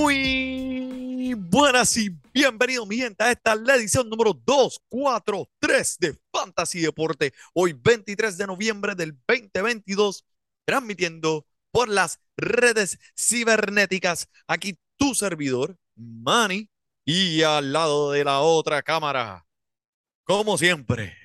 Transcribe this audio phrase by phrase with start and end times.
[0.00, 7.32] Muy buenas y bienvenidos, mi gente, a esta la edición número 243 de Fantasy Deporte.
[7.52, 10.24] Hoy, 23 de noviembre del 2022,
[10.64, 14.28] transmitiendo por las redes cibernéticas.
[14.46, 16.70] Aquí tu servidor, Manny,
[17.04, 19.48] y al lado de la otra cámara,
[20.22, 21.16] como siempre,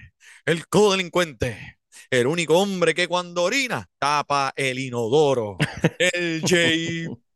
[0.47, 1.77] el codelincuente.
[2.09, 5.57] El único hombre que cuando orina tapa el inodoro.
[5.99, 6.41] El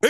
[0.02, 0.08] JP.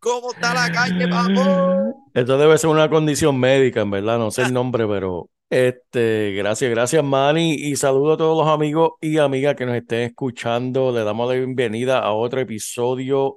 [0.00, 2.08] ¿Cómo está la calle, papo?
[2.14, 6.70] Esto debe ser una condición médica, en verdad, no sé el nombre, pero este, gracias,
[6.70, 10.90] gracias, Manny, y saludo a todos los amigos y amigas que nos estén escuchando.
[10.90, 13.36] Le damos la bienvenida a otro episodio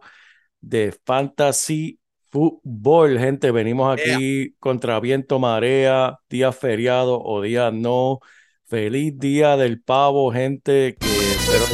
[0.62, 2.00] de Fantasy
[2.32, 3.52] Fútbol, gente.
[3.52, 8.20] Venimos aquí contra viento, marea, día feriado o día no.
[8.64, 11.66] Feliz día del pavo, gente, que espero.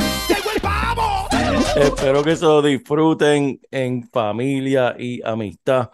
[1.76, 5.90] Espero que se lo disfruten en familia y amistad.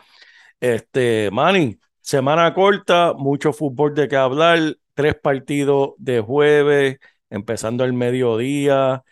[0.61, 6.99] Este, Manny, semana corta, mucho fútbol de qué hablar, tres partidos de jueves,
[7.31, 9.03] empezando el mediodía.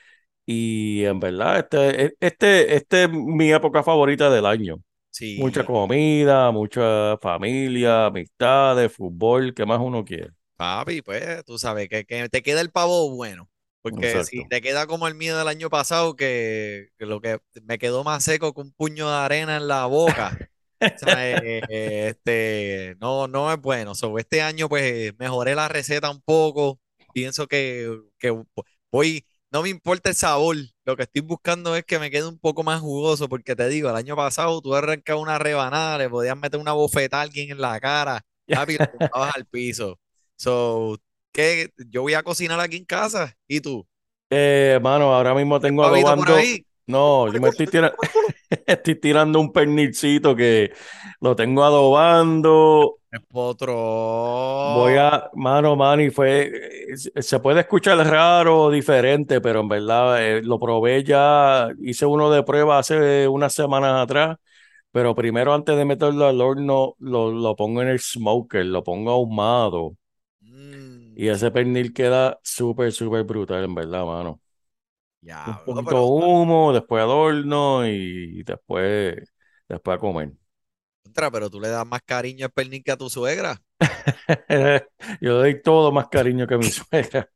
[0.47, 4.76] Y en verdad, este, este, este es mi época favorita del año.
[5.10, 5.38] Sí.
[5.41, 10.30] Mucha comida, mucha familia, amistades, fútbol, ¿qué más uno quiere?
[10.56, 13.48] Papi, pues tú sabes que, que te queda el pavo bueno.
[13.82, 14.26] Porque Exacto.
[14.26, 18.04] si te queda como el mío del año pasado, que, que lo que me quedó
[18.04, 20.36] más seco que un puño de arena en la boca.
[20.80, 23.94] o sea, eh, eh, este, no, no es bueno.
[23.94, 26.78] So, este año, pues, mejoré la receta un poco.
[27.14, 28.36] Pienso que, que
[28.91, 30.56] voy, no me importa el sabor.
[30.84, 33.28] Lo que estoy buscando es que me quede un poco más jugoso.
[33.28, 37.22] Porque te digo, el año pasado tú arrancabas una rebanada, le podías meter una bofetada
[37.22, 38.24] a alguien en la cara,
[38.92, 39.98] tumbabas al piso.
[40.36, 40.98] So,
[41.32, 41.70] ¿qué?
[41.88, 43.34] Yo voy a cocinar aquí en casa.
[43.46, 43.86] ¿Y tú?
[44.30, 46.46] Eh, mano, ahora mismo tengo ¿Pavito por adobando.
[46.86, 47.96] No, yo me estoy tirando,
[48.66, 50.72] estoy tirando un pernilcito que
[51.20, 52.96] lo tengo adobando.
[53.12, 53.74] Es potro.
[54.74, 56.50] Voy a, mano, mano, y fue,
[56.92, 62.06] eh, se puede escuchar raro o diferente, pero en verdad eh, lo probé ya, hice
[62.06, 64.36] uno de prueba hace unas semanas atrás,
[64.92, 69.12] pero primero antes de meterlo al horno, lo, lo pongo en el smoker, lo pongo
[69.12, 69.97] ahumado,
[71.25, 74.41] y ese pernil queda súper, súper brutal, en verdad, mano.
[75.44, 79.16] Un diablo, poquito pero- humo, después al horno y después,
[79.69, 80.32] después a comer.
[81.03, 83.60] contra, pero tú le das más cariño al pernil que a tu suegra.
[85.20, 87.28] Yo le doy todo más cariño que mi suegra.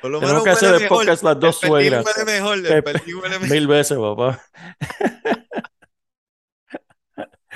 [0.00, 0.88] Por lo menos que hacer mejor.
[0.88, 2.04] podcast las dos El suegras.
[2.04, 2.58] huele mejor.
[2.58, 3.48] El El pernil huele mejor.
[3.56, 4.42] Mil veces, papá.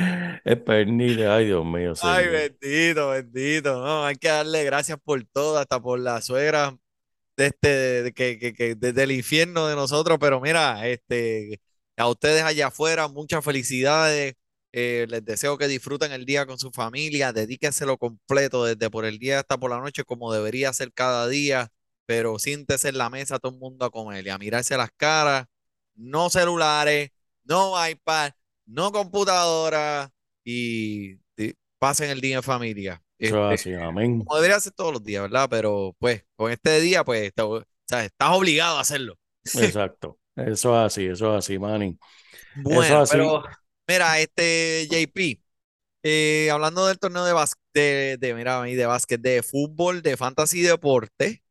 [0.44, 1.92] El pernil, ay Dios mío.
[2.02, 3.80] Ay, bendito, bendito.
[3.80, 6.76] No, hay que darle gracias por todo, hasta por la suegra
[7.36, 10.18] de este, de que, que, que desde el infierno de nosotros.
[10.20, 11.60] Pero mira, este,
[11.96, 14.34] a ustedes allá afuera, muchas felicidades.
[14.72, 19.18] Eh, les deseo que disfruten el día con su familia, dedíquenselo completo desde por el
[19.18, 21.68] día hasta por la noche, como debería ser cada día.
[22.06, 25.46] Pero siéntese en la mesa todo el mundo a comer y a mirarse las caras.
[25.94, 27.10] No celulares,
[27.44, 28.32] no iPad,
[28.70, 30.10] no computadora
[30.44, 33.02] y, y pasen el día en familia.
[33.18, 34.26] Eso Este, es así, amén.
[34.26, 35.48] como debería ser todos los días, ¿verdad?
[35.50, 39.16] Pero pues con este día, pues, o sea, estás obligado a hacerlo.
[39.52, 40.18] Exacto.
[40.36, 41.98] Eso es así, eso es así, Manny.
[42.54, 43.18] Bueno, Eso así.
[43.18, 43.42] pero
[43.88, 45.40] mira, este JP,
[46.02, 50.62] eh, hablando del torneo de básquet, de, de, mira, de básquet, de fútbol, de fantasy
[50.62, 51.42] deporte,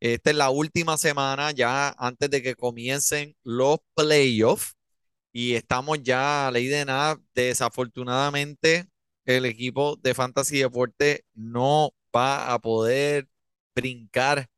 [0.00, 4.74] esta es la última semana ya antes de que comiencen los playoffs
[5.32, 7.18] y estamos ya a ley de nada.
[7.34, 8.86] Desafortunadamente,
[9.24, 13.28] el equipo de fantasy deporte no va a poder
[13.74, 14.48] brincar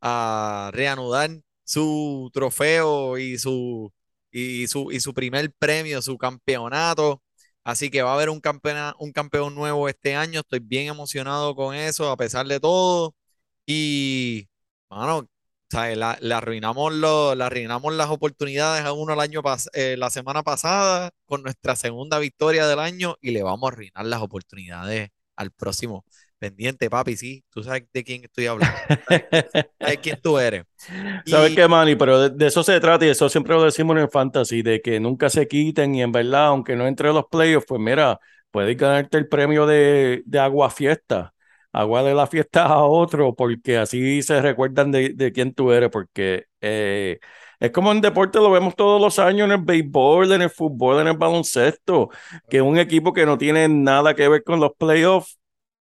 [0.00, 1.30] a reanudar
[1.64, 3.92] su trofeo y su
[4.30, 7.22] y su, y su primer premio, su campeonato.
[7.64, 10.40] Así que va a haber un, campeona- un campeón nuevo este año.
[10.40, 13.14] Estoy bien emocionado con eso, a pesar de todo.
[13.66, 14.48] Y,
[14.90, 15.28] mano,
[15.70, 15.96] ¿sabes?
[15.98, 20.10] La, le arruinamos, lo- le arruinamos las oportunidades a uno el año pas- eh, la
[20.10, 25.10] semana pasada con nuestra segunda victoria del año y le vamos a arruinar las oportunidades
[25.36, 26.04] al próximo.
[26.38, 28.78] Pendiente, papi, sí, tú sabes de quién estoy hablando,
[29.82, 30.64] sabes quién tú eres.
[31.24, 31.96] ¿Sabes Y- qué, Manny?
[31.96, 34.80] Pero de, de eso se trata y eso siempre lo decimos en el fantasy, de
[34.80, 38.18] que nunca se quiten y en verdad, aunque no entre a los playoffs, pues mira,
[38.50, 41.34] puedes ganarte el premio de, de agua fiesta,
[41.78, 45.90] agua de la fiesta a otro, porque así se recuerdan de, de quién tú eres,
[45.90, 47.20] porque eh,
[47.60, 51.00] es como en deporte lo vemos todos los años en el béisbol, en el fútbol,
[51.00, 52.10] en el baloncesto,
[52.48, 55.38] que un equipo que no tiene nada que ver con los playoffs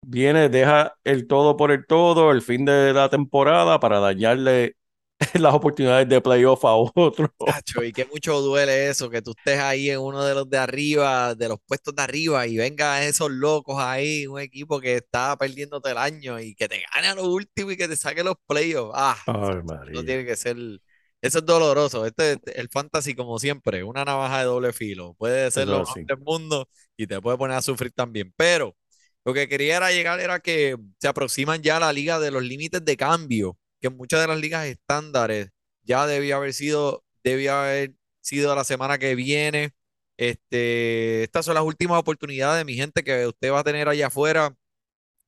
[0.03, 4.77] viene, deja el todo por el todo, el fin de la temporada para dañarle
[5.41, 7.33] las oportunidades de playoff a otro.
[7.45, 10.59] Chacho, y que mucho duele eso, que tú estés ahí en uno de los de
[10.59, 15.37] arriba, de los puestos de arriba, y venga esos locos ahí, un equipo que está
[15.37, 18.37] perdiéndote el año y que te gane a lo último y que te saque los
[18.47, 18.93] playoffs.
[18.95, 20.05] Ah, Ay, María.
[20.05, 20.57] tiene que ser,
[21.21, 22.07] eso es doloroso.
[22.07, 25.15] Este, el fantasy, como siempre, una navaja de doble filo.
[25.15, 26.01] Puede ser lo sí.
[26.01, 28.33] mejor del mundo y te puede poner a sufrir también.
[28.37, 28.77] Pero
[29.25, 32.85] lo que quería era llegar era que se aproximan ya la liga de los límites
[32.85, 35.51] de cambio, que muchas de las ligas estándares
[35.83, 39.73] ya debía haber sido, debía haber sido la semana que viene.
[40.17, 44.55] Este, estas son las últimas oportunidades, mi gente, que usted va a tener allá afuera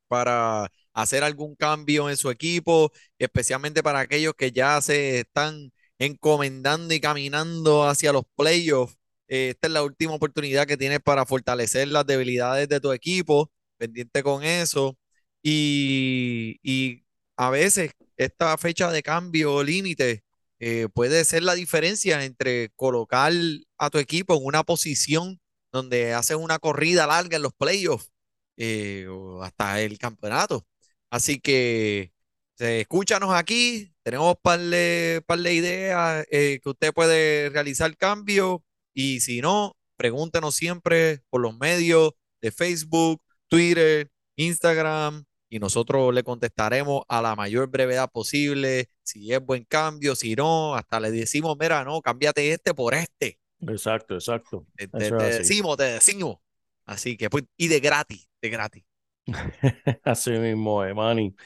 [0.09, 6.95] para hacer algún cambio en su equipo, especialmente para aquellos que ya se están encomendando
[6.95, 8.97] y caminando hacia los playoffs.
[9.29, 13.51] Eh, esta es la última oportunidad que tienes para fortalecer las debilidades de tu equipo,
[13.79, 14.97] pendiente con eso.
[15.43, 17.04] Y
[17.37, 20.25] a veces esta fecha de cambio límite
[20.61, 23.33] eh, puede ser la diferencia entre colocar
[23.79, 25.41] a tu equipo en una posición
[25.73, 28.11] donde haces una corrida larga en los playoffs
[28.57, 30.67] eh, o hasta el campeonato.
[31.11, 32.13] Así que
[32.61, 38.61] eh, escúchanos aquí, tenemos par de, par de ideas que usted puede realizar cambios
[38.95, 46.25] y si no, pregúntenos siempre por los medios de Facebook, Twitter, Instagram y nosotros le
[46.25, 51.57] contestaremos a la mayor brevedad posible, si es buen cambio, si no, hasta le decimos,
[51.61, 53.39] mira, no, cámbiate este por este.
[53.61, 54.67] Exacto, exacto.
[54.75, 56.39] Te, decimos, te decimos.
[56.87, 58.83] Así que, pues, y de gratis, de gratis.
[60.03, 61.37] Así mismo es, Manny.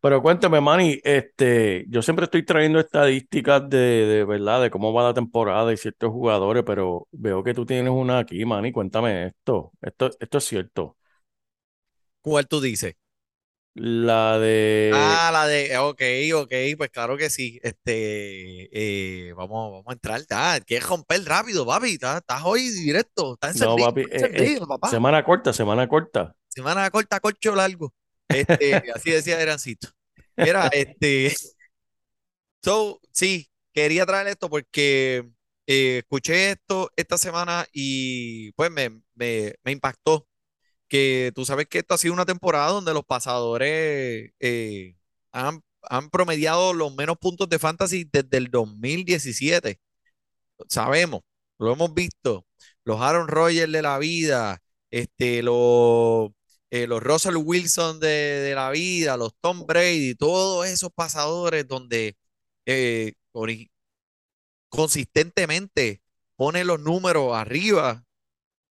[0.00, 5.02] Pero cuéntame, Manny, este, yo siempre estoy trayendo estadísticas de, de verdad, de cómo va
[5.02, 8.70] la temporada y ciertos jugadores, pero veo que tú tienes una aquí, Manny.
[8.70, 9.72] Cuéntame esto.
[9.82, 10.96] Esto, esto es cierto.
[12.20, 12.94] ¿Cuál tú dices?
[13.80, 16.02] La de Ah, la de, ok,
[16.34, 17.60] ok, pues claro que sí.
[17.62, 20.20] Este, eh, vamos, vamos a entrar.
[20.30, 21.92] Ah, quieres romper rápido, papi.
[21.92, 23.34] Estás, hoy directo.
[23.34, 24.88] Estás No, papi, eh, eh, papá.
[24.90, 26.34] semana corta, semana corta.
[26.48, 27.94] Semana corta, corcho largo.
[28.28, 29.88] Este, así decía Erancito.
[30.36, 31.34] Mira, este,
[32.64, 35.28] so, sí, quería traer esto porque
[35.66, 40.26] escuché esto esta semana y pues me, me, me impactó.
[40.88, 44.96] Que tú sabes que esto ha sido una temporada donde los pasadores eh,
[45.32, 49.78] han, han promediado los menos puntos de fantasy desde el 2017.
[50.68, 51.22] Sabemos,
[51.58, 52.46] lo hemos visto.
[52.84, 56.30] Los Aaron Rodgers de la vida, este, los,
[56.70, 62.16] eh, los Russell Wilson de, de la vida, los Tom Brady, todos esos pasadores donde
[62.66, 63.14] eh,
[64.68, 66.02] consistentemente
[66.36, 68.04] ponen los números arriba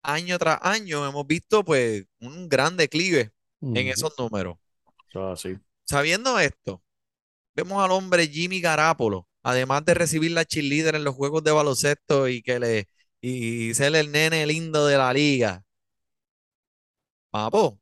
[0.03, 4.57] año tras año, hemos visto pues un gran declive en esos números.
[5.11, 5.59] es así.
[5.85, 6.83] Sabiendo esto,
[7.55, 12.29] vemos al hombre Jimmy Garapolo, además de recibir la cheerleader en los juegos de baloncesto
[12.29, 12.89] y que le
[13.23, 15.65] y ser el nene lindo de la liga.
[17.31, 17.81] Papo,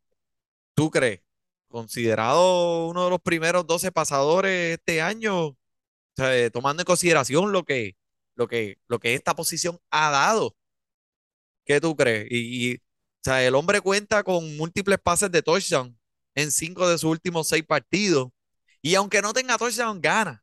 [0.75, 1.21] ¿tú crees?
[1.69, 5.57] Considerado uno de los primeros 12 pasadores este año, o
[6.17, 7.97] sea, eh, tomando en consideración lo que,
[8.35, 10.57] lo que, lo que esta posición ha dado.
[11.71, 12.27] ¿Qué tú crees?
[12.31, 12.81] Y, y, o
[13.25, 15.97] sea, el hombre cuenta con múltiples pases de touchdown
[16.35, 18.31] en cinco de sus últimos seis partidos.
[18.83, 20.43] Y aunque no tenga touchdown, gana.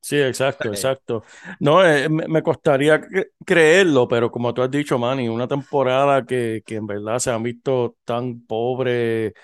[0.00, 1.24] Sí, exacto, exacto.
[1.58, 6.62] No, eh, me, costaría cre- creerlo, pero como tú has dicho, Manny, una temporada que,
[6.64, 9.34] que en verdad se han visto tan pobre,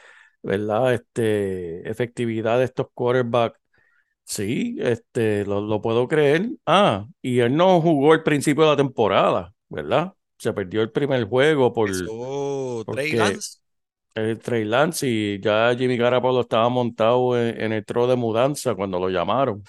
[0.43, 0.95] ¿verdad?
[0.95, 3.61] Este, efectividad de estos quarterbacks.
[4.25, 6.51] Sí, este, lo, lo puedo creer.
[6.67, 10.15] Ah, y él no jugó el principio de la temporada, ¿verdad?
[10.43, 13.59] Se perdió el primer juego por Eso, Trey Lance.
[14.15, 18.75] el Trey Lance y ya Jimmy Garoppolo estaba montado en, en el tro de mudanza
[18.75, 19.65] cuando lo llamaron.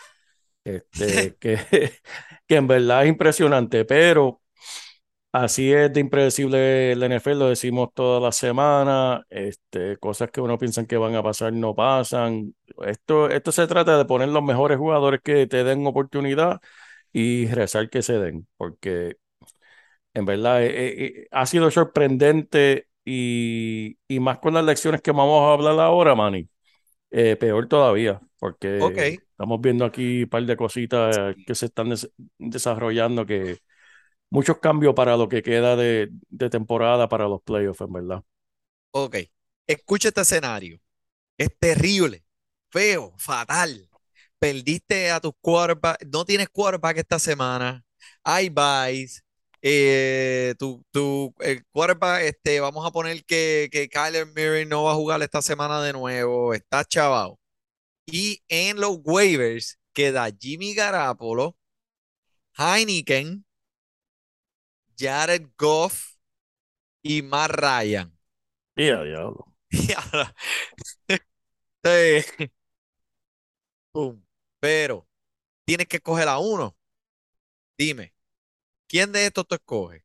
[0.65, 1.57] Este, que,
[2.47, 4.41] que en verdad es impresionante, pero
[5.31, 10.57] así es de impredecible el NFL, lo decimos toda la semana, este, cosas que uno
[10.57, 12.55] piensa que van a pasar no pasan.
[12.85, 16.61] Esto, esto se trata de poner los mejores jugadores que te den oportunidad
[17.13, 19.17] y rezar que se den, porque
[20.13, 25.41] en verdad eh, eh, ha sido sorprendente y, y más con las lecciones que vamos
[25.49, 26.49] a hablar ahora, Manny.
[27.11, 32.11] Eh, peor todavía, porque estamos viendo aquí un par de cositas que se están des-
[32.39, 33.59] desarrollando, que
[34.29, 38.23] muchos cambios para lo que queda de, de temporada para los playoffs, en verdad.
[38.91, 39.17] Ok.
[39.67, 40.79] Escucha este escenario.
[41.37, 42.25] Es terrible,
[42.71, 43.89] feo, fatal.
[44.39, 47.85] Perdiste a tus quarterback, no tienes quarterback esta semana.
[48.23, 49.22] Hay buys.
[49.65, 54.91] Eh, tu, tu el quarterback, este, vamos a poner que, que Kyler Murray no va
[54.91, 56.53] a jugar esta semana de nuevo.
[56.53, 57.39] Está chavado.
[58.05, 61.57] Y en los waivers queda Jimmy Garapolo,
[62.57, 63.45] Heineken,
[64.97, 66.15] Jared Goff
[67.01, 68.17] y Matt Ryan.
[68.75, 69.45] Diablo.
[69.71, 70.35] Y ahora,
[71.83, 72.23] eh,
[73.91, 74.23] pum.
[74.59, 75.07] Pero
[75.65, 76.75] tienes que escoger a uno.
[77.77, 78.13] Dime,
[78.93, 80.03] ¿quién de estos tú escoges?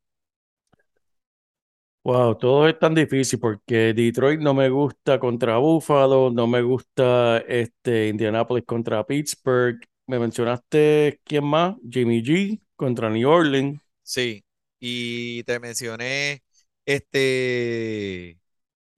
[2.04, 7.38] Wow, todo es tan difícil porque Detroit no me gusta contra Buffalo, no me gusta
[7.46, 9.78] este Indianapolis contra Pittsburgh.
[10.06, 14.44] Me mencionaste quién más, Jimmy G contra New Orleans Sí,
[14.80, 16.42] y te mencioné
[16.86, 18.38] este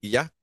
[0.01, 0.33] y ya.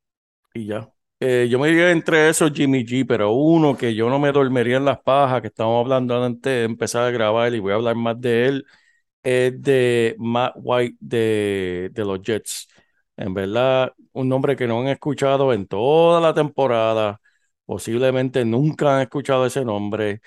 [0.54, 0.92] y ya.
[1.20, 4.76] Eh, yo me diría entre esos Jimmy G, pero uno que yo no me dormiría
[4.76, 7.96] en las pajas, que estábamos hablando antes de empezar a grabar y voy a hablar
[7.96, 8.66] más de él,
[9.28, 12.68] es de Matt White de, de los Jets.
[13.16, 17.20] En verdad, un nombre que no han escuchado en toda la temporada,
[17.66, 20.20] posiblemente nunca han escuchado ese nombre,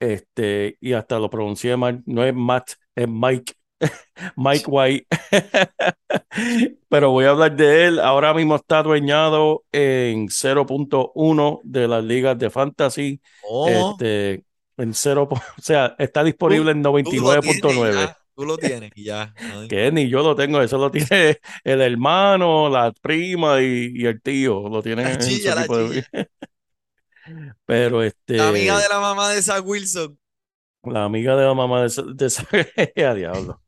[0.00, 3.54] este, y hasta lo pronuncié mal, no es Matt, es Mike,
[4.36, 5.06] Mike White.
[6.88, 8.00] Pero voy a hablar de él.
[8.00, 13.20] Ahora mismo está adueñado en 0.1 de las ligas de fantasy.
[13.42, 14.44] Oh, Este,
[14.78, 17.92] en 0, po- o sea, está disponible en tú y 99.9.
[17.94, 18.16] ya.
[18.34, 19.34] Tú lo tienes y ya.
[19.68, 24.22] Que ni yo lo tengo, eso lo tiene el hermano, la prima y, y el
[24.22, 26.04] tío, lo tienen La en su chilla, la de...
[27.66, 30.18] Pero amiga de este, la mamá de Zach Wilson.
[30.84, 33.60] la amiga de la mamá de, esa- de a diablo.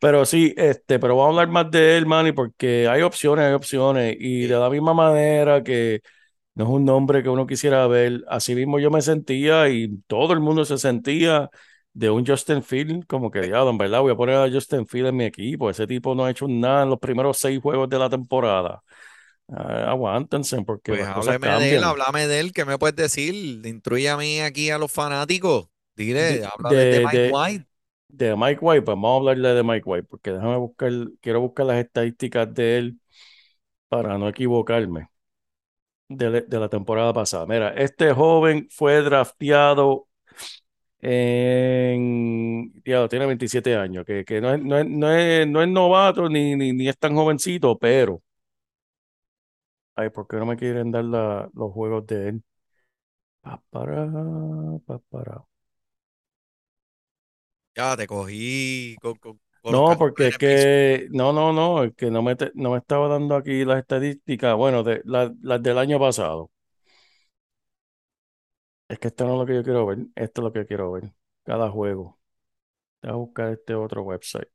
[0.00, 3.52] Pero sí, este, pero vamos a hablar más de él, Manny, porque hay opciones, hay
[3.54, 6.00] opciones, y de la misma manera que
[6.56, 10.34] no es un nombre que uno quisiera ver, así mismo yo me sentía y todo
[10.34, 11.50] el mundo se sentía
[11.94, 15.08] de un Justin Field, como que diablo, en verdad voy a poner a Justin Field
[15.08, 17.98] en mi equipo, ese tipo no ha hecho nada en los primeros seis juegos de
[18.00, 18.82] la temporada.
[19.48, 22.52] Ah, aguántense, porque Pues las cosas háblame de él, háblame de él.
[22.52, 23.34] ¿Qué me puedes decir?
[23.66, 25.68] Instruye a mí aquí a los fanáticos.
[25.96, 27.66] Dile, De, háblame de de, Mike de, White.
[28.08, 31.66] de Mike White, pues vamos a hablarle de Mike White, porque déjame buscar, quiero buscar
[31.66, 33.00] las estadísticas de él
[33.88, 35.10] para no equivocarme.
[36.08, 37.46] De, la- temporada pasada.
[37.46, 40.08] Mira, este joven fue drafteado
[41.00, 42.72] en,
[43.08, 46.56] tiene 27 años, que, no es, no es, no es, no es novato ni,
[46.88, 48.22] es tan jovencito, pero,
[49.94, 52.42] ay, ¿por qué no me quieren dar los juegos de él?
[53.42, 53.96] Pa, para,
[54.86, 55.46] pa, para.
[57.76, 62.22] Ya te cogí con, con- No, porque es que, no, no, no, es que no
[62.22, 65.98] me, te- no me estaba dando aquí las estadísticas, bueno, de, la- las del año
[65.98, 66.52] pasado.
[68.88, 70.92] Es que esto no es lo que yo quiero ver, esto es lo que quiero
[70.92, 71.12] ver,
[71.44, 72.18] cada juego.
[73.02, 74.48] Voy a buscar este otro website.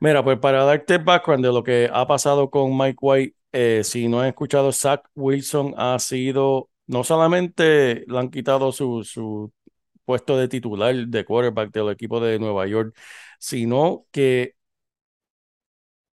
[0.00, 3.82] Mira, pues para darte el background de lo que ha pasado con Mike White, eh,
[3.84, 9.52] si no has escuchado, Zach Wilson ha sido, no solamente le han quitado su, su
[10.04, 12.96] puesto de titular de quarterback del equipo de Nueva York,
[13.38, 14.56] sino que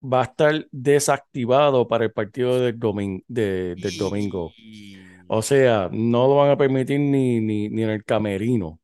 [0.03, 4.57] va a estar desactivado para el partido del domin- de- del domingo.
[5.29, 8.81] O sea, no lo van a permitir ni, ni, ni en el camerino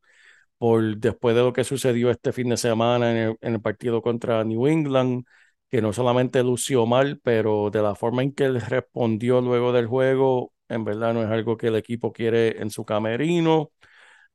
[0.59, 4.03] por después de lo que sucedió este fin de semana en el, en el partido
[4.03, 5.25] contra New England,
[5.71, 9.87] que no solamente lució mal, pero de la forma en que él respondió luego del
[9.89, 13.73] juego, en verdad no es algo que el equipo quiere en su camerino.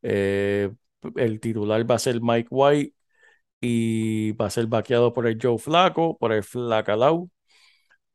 [0.01, 0.72] Eh,
[1.15, 2.93] el titular va a ser Mike White
[3.62, 7.30] y va a ser vaqueado por el Joe Flaco, por el Flacalau.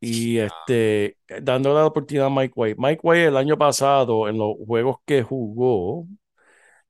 [0.00, 2.76] Y este, dándole la oportunidad a Mike White.
[2.78, 6.06] Mike White el año pasado, en los juegos que jugó,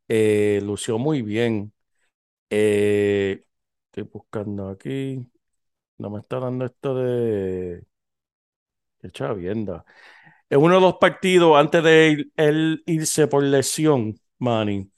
[0.09, 1.73] eh, lució muy bien.
[2.51, 3.45] Eh,
[3.87, 5.27] estoy buscando aquí.
[5.99, 7.85] No me está dando esto de.
[9.01, 9.85] Qué chavienda.
[10.51, 14.91] En uno de los partidos, antes de él, él irse por lesión, Manny,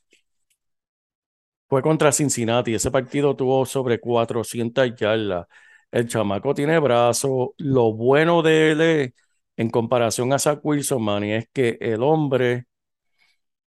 [1.69, 2.75] fue contra Cincinnati.
[2.75, 5.47] Ese partido tuvo sobre 400 yardas.
[5.91, 7.51] El chamaco tiene brazos.
[7.59, 9.15] Lo bueno de él
[9.57, 12.67] en comparación a Zach Wilson, Manny, es que el hombre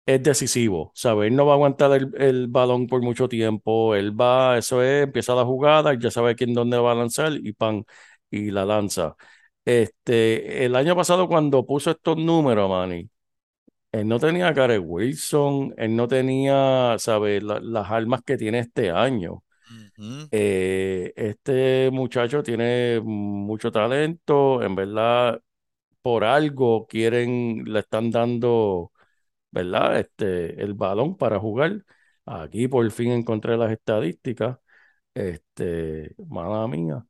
[0.06, 0.92] es decisivo.
[0.94, 1.28] ¿sabes?
[1.30, 3.94] Él no va a aguantar el, el balón por mucho tiempo.
[3.94, 7.52] Él va, eso es, empieza la jugada, ya sabe quién dónde va a lanzar y
[7.52, 7.84] pan,
[8.30, 9.16] y la lanza.
[9.64, 13.08] Este, el año pasado cuando puso estos números, Manny,
[14.00, 17.42] él no tenía a Gareth Wilson, él no tenía, ¿sabes?
[17.42, 19.44] La- las armas que tiene este año.
[20.30, 25.40] Eh, este muchacho tiene mucho talento, en verdad,
[26.02, 28.92] por algo quieren, le están dando,
[29.52, 29.98] ¿verdad?
[30.00, 31.84] Este, el balón para jugar.
[32.26, 34.58] Aquí por fin encontré las estadísticas.
[35.14, 37.06] Este, mala mía.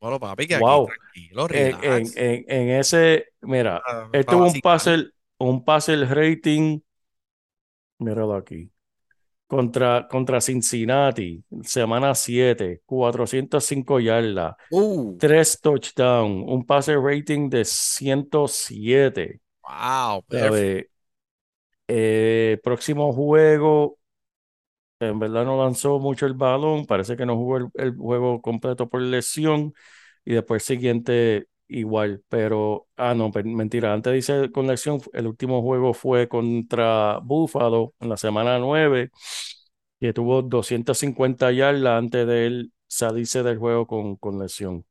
[0.00, 0.86] Bueno, papi, que aquí Wow.
[0.86, 2.16] tranquilo, En, en, relax.
[2.16, 5.12] en, en ese, mira, Ah, él tuvo un vacilar.
[5.40, 6.80] Passer, un passer rating,
[7.98, 8.70] míralo aquí.
[9.46, 19.40] Contra, contra Cincinnati, semana 7, 405 yardas, Uh, 3 touchdowns, un pase rating de 107.
[19.62, 20.24] wow.
[21.88, 23.98] Eh, próximo juego,
[25.00, 28.88] en verdad no lanzó mucho el balón, parece que no jugó el, el juego completo
[28.88, 29.72] por lesión
[30.24, 35.94] y después siguiente igual, pero, ah, no, mentira, antes dice con lesión, el último juego
[35.94, 39.10] fue contra Buffalo en la semana 9,
[40.00, 44.84] que tuvo 250 yardas antes de él salirse del juego con, con lesión.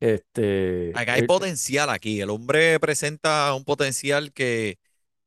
[0.00, 2.20] Este, Acá hay eh, potencial aquí.
[2.20, 4.78] El hombre presenta un potencial que,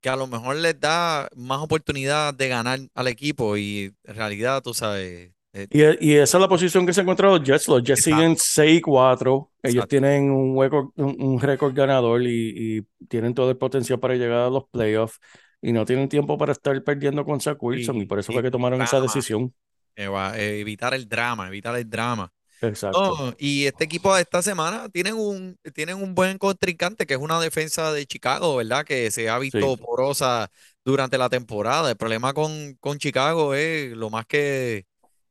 [0.02, 4.62] que a lo mejor les da más oportunidad de ganar al equipo y en realidad,
[4.62, 5.34] tú sabes, eh,
[5.70, 7.68] Y, y esa es la posición que se encuentran los Jets.
[7.68, 8.38] Los Jets siguen Exacto.
[8.38, 9.52] 6-4.
[9.64, 9.88] Ellos Exacto.
[9.88, 14.40] tienen un, hueco, un, un récord ganador y, y tienen todo el potencial para llegar
[14.40, 15.20] a los playoffs.
[15.62, 17.98] Y no tienen tiempo para estar perdiendo con Zach Wilson.
[17.98, 19.54] Y, y, por eso fue que tomaron esa decisión.
[19.96, 22.32] eva- eh, evitar el drama, evitar el drama.
[22.62, 23.36] Exacto.
[23.38, 27.40] Y este equipo de esta semana tienen un, tienen un buen contrincante que es una
[27.40, 28.84] defensa de Chicago, ¿verdad?
[28.86, 29.84] Que se ha visto Sí.
[29.84, 30.50] porosa
[30.84, 31.90] durante la temporada.
[31.92, 34.86] El problema con, con Chicago es lo más que,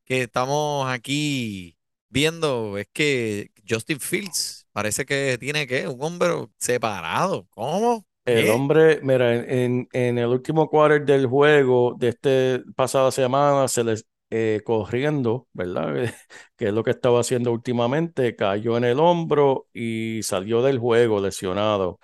[0.06, 1.76] que estamos aquí
[2.08, 7.46] viendo es que Justin Fields parece que tiene que un hombro separado.
[7.50, 8.06] ¿Cómo?
[8.24, 8.50] El ¿Qué?
[8.50, 14.06] hombre, mira, en, en, el último quarter del juego de este pasada semana, se les
[14.30, 15.94] eh, corriendo, ¿verdad?
[16.56, 21.20] Que es lo que estaba haciendo últimamente, cayó en el hombro y salió del juego
[21.20, 21.98] lesionado.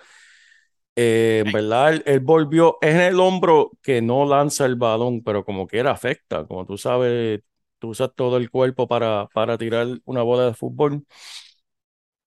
[0.95, 5.43] Eh, verdad, él, él volvió, es en el hombro que no lanza el balón, pero
[5.43, 6.45] como quiera afecta.
[6.45, 7.41] Como tú sabes,
[7.83, 11.05] tú usas todo el cuerpo para, para tirar una bola de fútbol.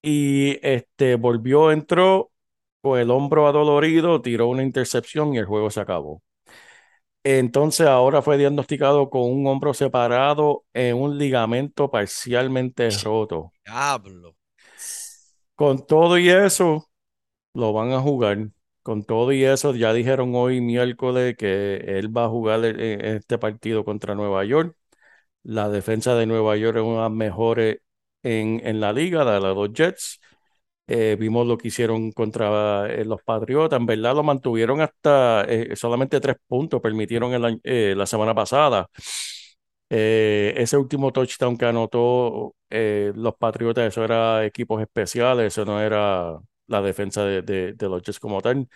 [0.03, 2.31] Y este volvió, entró
[2.83, 6.23] con el hombro adolorido, tiró una intercepción y el juego se acabó.
[7.25, 13.53] Entonces ahora fue diagnosticado con un hombro separado en un ligamento parcialmente roto.
[13.65, 14.37] diablo.
[15.55, 16.91] Con todo y eso,
[17.55, 18.51] lo van a jugar.
[18.83, 23.39] Con todo y eso, ya dijeron hoy miércoles que él va a jugar en este
[23.39, 24.77] partido contra Nueva York.
[25.47, 27.79] La defensa de Nueva York es una de las mejores
[28.23, 30.21] en, en la liga, de los Jets.
[30.89, 33.79] Eh, vimos lo que hicieron contra eh, los Patriotas.
[33.81, 38.89] En verdad lo mantuvieron hasta eh, solamente tres puntos, permitieron eh, la semana pasada.
[39.89, 45.81] Eh, ese último touchdown que anotó eh, los Patriotas, eso era equipos especiales, eso no
[45.81, 48.69] era la defensa de, de- de los Jets como tal.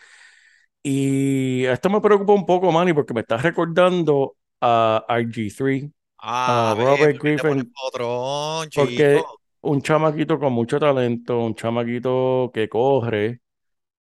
[0.83, 5.91] Y esto me preocupa un poco, Manny, porque me está recordando a RG3,
[6.23, 9.23] Ah, a ve, Robert pones Griffin, patrón, porque
[9.63, 13.41] un chamaquito con mucho talento, un chamaquito que corre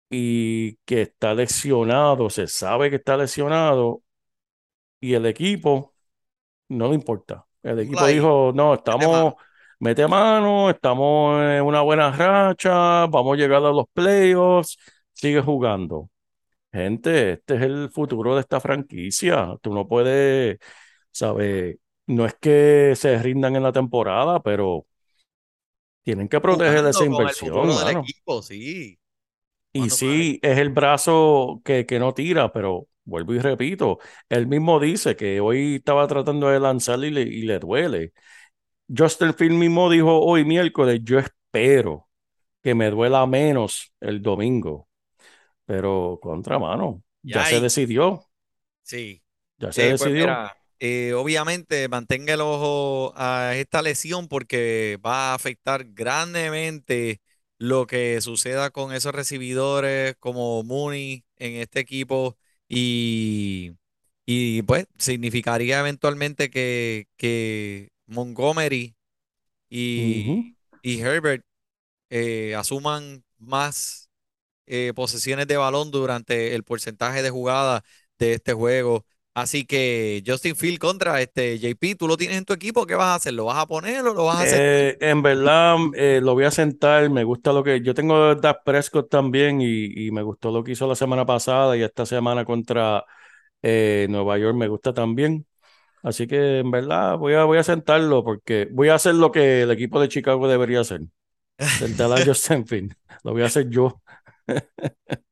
[0.09, 4.03] y que está lesionado, se sabe que está lesionado
[4.99, 5.93] y el equipo
[6.69, 7.45] no le importa.
[7.63, 9.35] El equipo dijo, no, estamos,
[9.79, 14.77] mete mano, estamos en una buena racha, vamos a llegar a los playoffs,
[15.13, 16.09] sigue jugando.
[16.71, 19.55] Gente, este es el futuro de esta franquicia.
[19.61, 20.59] Tú no puedes,
[21.11, 21.77] ¿sabes?
[22.09, 24.85] No es que se rindan en la temporada, pero
[26.03, 27.89] tienen que proteger esa el inversión, del mano.
[27.89, 28.99] equipo, sí.
[29.71, 34.79] Y sí, es el brazo que, que no tira, pero vuelvo y repito, él mismo
[34.79, 38.13] dice que hoy estaba tratando de lanzar y le, y le duele.
[38.95, 42.09] Justin Field mismo dijo hoy miércoles, yo espero
[42.63, 44.89] que me duela menos el domingo,
[45.65, 48.29] pero contra mano, ya Ya se decidió,
[48.83, 49.23] sí.
[49.57, 50.41] ya se pues decidió.
[50.41, 57.21] mira, eh, obviamente mantenga el ojo a esta lesión porque va a afectar grandemente
[57.57, 62.37] lo que suceda con esos recibidores como Mooney en este equipo
[62.69, 63.73] y,
[64.27, 68.95] Y pues significaría eventualmente que, que Montgomery
[69.69, 70.33] y,
[70.81, 71.45] y Herbert
[72.09, 74.09] eh, asuman más
[74.67, 77.83] eh, posesiones de balón durante el porcentaje de jugadas
[78.19, 79.05] de este juego.
[79.33, 83.07] Así que Justin Field contra este JP, tú lo tienes en tu equipo, ¿qué vas
[83.07, 83.33] a hacer?
[83.33, 84.65] ¿Lo vas a poner o lo vas a hacer?
[84.65, 87.09] Eh, en verdad, eh, lo voy a sentar.
[87.09, 87.81] Me gusta lo que.
[87.81, 91.75] Yo tengo Dak Prescott también y, y me gustó lo que hizo la semana pasada
[91.75, 93.03] y esta semana contra
[93.61, 95.45] eh, Nueva York me gusta también.
[96.03, 99.63] Así que en verdad voy a, voy a sentarlo porque voy a hacer lo que
[99.63, 101.01] el equipo de Chicago debería hacer.
[101.71, 102.93] Sentar a Justin Field.
[103.23, 104.01] Lo voy a hacer yo.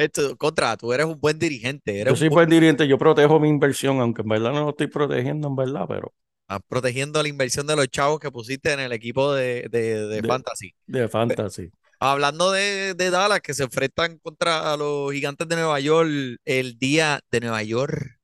[0.00, 3.40] Esto, contra, tú eres un buen dirigente, eres Yo soy buen- buen dirigente, yo protejo
[3.40, 7.28] mi inversión, aunque en verdad no lo estoy protegiendo, en verdad, pero estás protegiendo la
[7.28, 10.74] inversión de los chavos que pusiste en el equipo de, de- de De- Fantasy.
[10.86, 11.70] de fantasy.
[12.00, 16.08] Hablando de, de Dallas, que se enfrentan contra los gigantes de Nueva York
[16.44, 18.18] el día de Nueva York,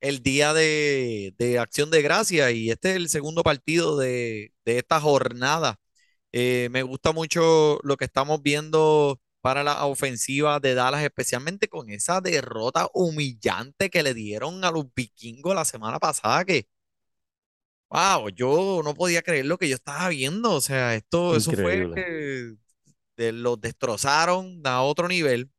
[0.00, 4.78] el día de, de Acción de Gracia, y este es el segundo partido de, de
[4.78, 5.76] esta jornada.
[6.32, 11.88] Eh, me gusta mucho lo que estamos viendo para la ofensiva de Dallas, especialmente con
[11.90, 16.66] esa derrota humillante que le dieron a los vikingos la semana pasada, que,
[17.90, 20.52] wow, yo no podía creer lo que yo estaba viendo.
[20.52, 22.54] O sea, esto, eso fue que
[23.16, 25.50] de- los destrozaron a otro nivel.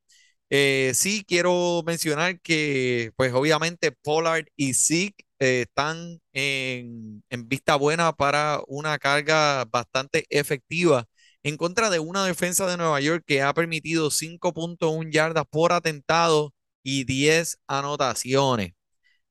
[0.49, 7.75] Eh, sí, quiero mencionar que, pues obviamente Pollard y Zeke eh, están en, en vista
[7.77, 11.07] buena para una carga bastante efectiva
[11.47, 16.53] en contra de una defensa de Nueva York que ha permitido 5.1 yardas por atentado
[16.83, 18.73] y 10 anotaciones.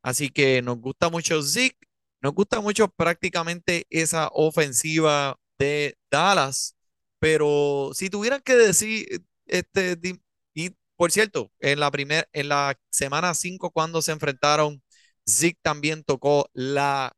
[0.03, 1.77] Así que nos gusta mucho Zeke,
[2.23, 6.77] nos gusta mucho prácticamente esa ofensiva de Dallas,
[7.19, 9.99] pero si tuvieran que decir, este,
[10.55, 11.91] y por cierto, en la
[12.33, 14.83] en la semana 5 cuando se enfrentaron,
[15.29, 17.13] Zeke también tocó la,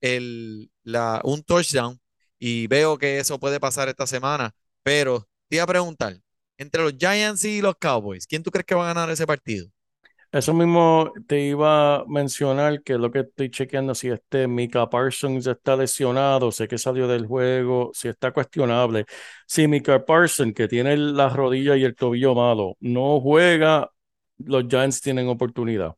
[0.00, 2.00] el, la, un touchdown
[2.40, 6.16] y veo que eso puede pasar esta semana, pero te iba a preguntar,
[6.58, 9.68] entre los Giants y los Cowboys, ¿quién tú crees que va a ganar ese partido?
[10.32, 15.46] Eso mismo te iba a mencionar que lo que estoy chequeando si este Mika Parsons
[15.48, 19.06] está lesionado, sé que salió del juego, si está cuestionable.
[19.46, 23.90] Si Mika Parsons, que tiene la rodilla y el tobillo malo, no juega,
[24.38, 25.96] los Giants tienen oportunidad.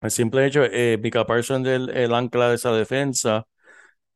[0.00, 3.46] El simple hecho, eh, Mika Parsons es el, el ancla de esa defensa,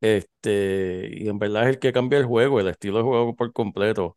[0.02, 3.52] este, y en verdad es el que cambia el juego, el estilo de juego por
[3.54, 4.16] completo.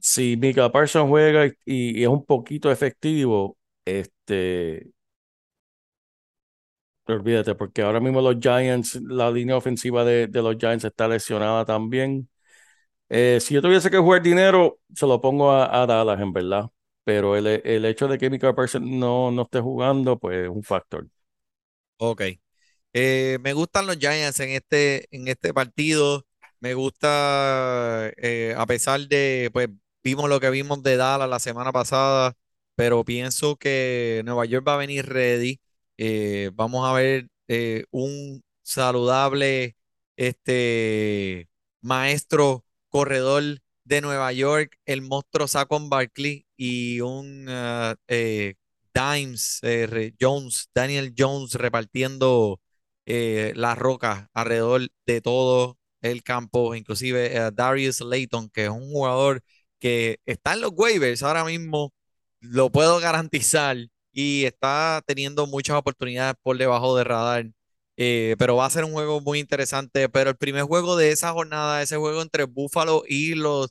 [0.00, 4.92] Si Mika Parsons juega y, y es un poquito efectivo, este,
[7.06, 11.64] olvídate, porque ahora mismo los Giants, la línea ofensiva de, de los Giants está lesionada
[11.64, 12.28] también.
[13.10, 16.66] Eh, si yo tuviese que jugar dinero, se lo pongo a, a Dallas, en verdad.
[17.04, 20.62] Pero el, el hecho de que Mika Parsons no, no esté jugando, pues es un
[20.64, 21.08] factor.
[21.98, 22.22] Ok.
[22.92, 26.26] Eh, me gustan los Giants en este, en este partido.
[26.60, 29.68] Me gusta, eh, a pesar de, pues,
[30.02, 32.36] vimos lo que vimos de Dallas la semana pasada,
[32.74, 35.60] pero pienso que Nueva York va a venir ready.
[35.98, 39.76] Eh, vamos a ver eh, un saludable
[40.16, 41.48] este,
[41.80, 43.42] maestro corredor
[43.84, 47.46] de Nueva York, el monstruo Saquon Barkley y un
[48.08, 48.54] eh,
[48.94, 49.60] Dimes,
[50.20, 52.60] Jones, Daniel Jones repartiendo
[53.06, 58.90] eh, las rocas alrededor de todo el campo, inclusive eh, Darius Layton, que es un
[58.90, 59.42] jugador
[59.78, 61.92] que está en los waivers ahora mismo,
[62.40, 63.76] lo puedo garantizar
[64.12, 67.46] y está teniendo muchas oportunidades por debajo de radar.
[67.96, 70.08] eh, pero va a ser un juego muy interesante.
[70.08, 73.68] Pero el primer juego de esa jornada, ese juego entre Buffalo y los,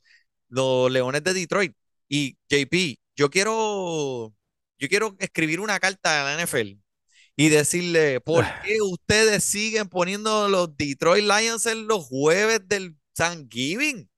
[0.50, 1.74] los Leones de Detroit.
[2.08, 4.34] Y JP, yo quiero,
[4.78, 6.80] yo quiero escribir una carta a la NFL
[7.36, 14.10] y decirle, ¿por qué ustedes siguen poniendo los Detroit Lions en los jueves del Thanksgiving?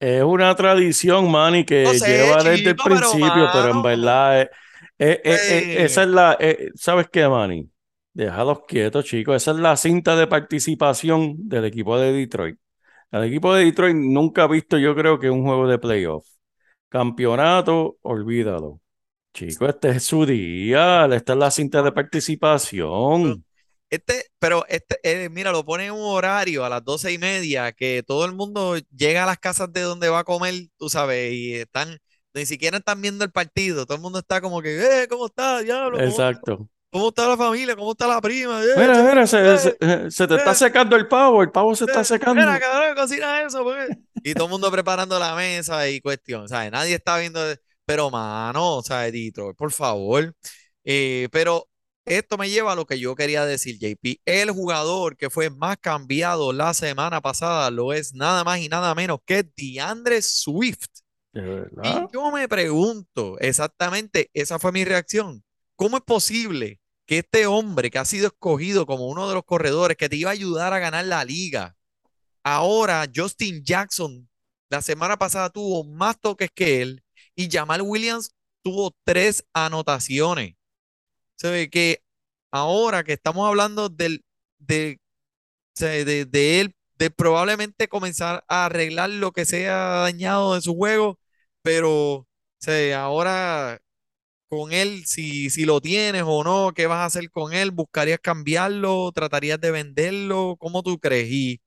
[0.00, 4.42] Es una tradición, Manny, que No sé, lleva desde el pero, principio, pero en verdad,
[4.42, 4.50] eh,
[4.98, 6.38] eh, eh, esa es la,
[6.76, 7.68] ¿sabes qué, Manny?
[8.12, 9.36] Déjalos quietos, chicos.
[9.36, 12.58] Esa es la cinta de participación del equipo de Detroit.
[13.10, 16.26] El equipo de Detroit nunca ha visto, yo creo, que un juego de playoff.
[16.88, 18.80] Campeonato, olvídalo.
[19.38, 21.06] Chicos, este es su día.
[21.12, 23.44] Esta es la cinta de participación.
[23.88, 27.72] Este, pero este, eh, mira, lo pone en un horario a las doce y media,
[27.72, 31.32] que todo el mundo llega a las casas de donde va a comer, tú sabes,
[31.32, 31.96] y están,
[32.34, 35.60] ni siquiera están viendo el partido, todo el mundo está como que, eh, ¿cómo está,
[35.62, 36.68] Exacto.
[36.90, 37.76] cómo está la familia?
[37.76, 38.60] ¿Cómo está la prima?
[38.62, 40.54] Eh, Mira, che- mira, se, eh, se- se te está eh.
[40.56, 42.34] secando el pavo, el pavo se está Eh, secando.
[42.42, 43.88] Mira, cabrón, cocina eso, pues.
[44.22, 46.70] Y todo el mundo preparando la mesa y cuestión, ¿sabes?
[46.72, 47.40] Nadie está viendo,
[47.88, 50.34] pero mano, o sea, Detroit, por favor.
[50.84, 51.66] Eh, pero
[52.04, 54.20] esto me lleva a lo que yo quería decir, JP.
[54.26, 58.94] El jugador que fue más cambiado la semana pasada lo es nada más y nada
[58.94, 61.00] menos que DeAndre Swift.
[61.32, 65.42] ¿De Y yo me pregunto, exactamente, esa fue mi reacción.
[65.74, 69.96] ¿Cómo es posible que este hombre que ha sido escogido como uno de los corredores
[69.96, 71.74] que te iba a ayudar a ganar la liga,
[72.42, 74.28] ahora Justin Jackson
[74.68, 77.02] la semana pasada tuvo más toques que él
[77.38, 80.56] y Jamal Williams tuvo tres anotaciones?
[81.36, 82.02] Se ve que
[82.52, 84.22] ahora que estamos hablando de,
[84.58, 85.00] de,
[86.26, 91.18] de él, de probablemente comenzar a arreglar lo que se ha dañado en su juego,
[91.62, 92.26] pero
[92.58, 93.80] se, ahora
[94.48, 97.70] con él, si, si lo tienes o no, ¿qué vas a hacer con él?
[97.72, 99.12] ¿Buscarías cambiarlo?
[99.12, 100.56] ¿Tratarías de venderlo?
[100.58, 101.28] ¿Cómo tú crees?
[101.30, 101.60] Y,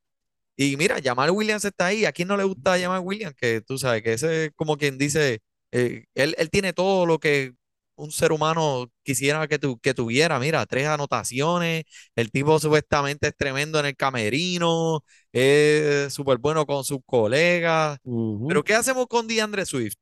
[0.57, 2.05] y mira, Jamal Williams está ahí.
[2.05, 3.35] ¿A quién no le gusta Jamal Williams?
[3.35, 7.19] Que tú sabes que ese es como quien dice, eh, él, él tiene todo lo
[7.19, 7.53] que
[7.95, 10.39] un ser humano quisiera que, tu- que tuviera.
[10.39, 11.83] Mira, tres anotaciones.
[12.15, 15.03] El tipo supuestamente es tremendo en el camerino.
[15.31, 17.99] Es súper bueno con sus colegas.
[18.47, 19.95] Pero ¿qué hacemos con DeAndre Swift?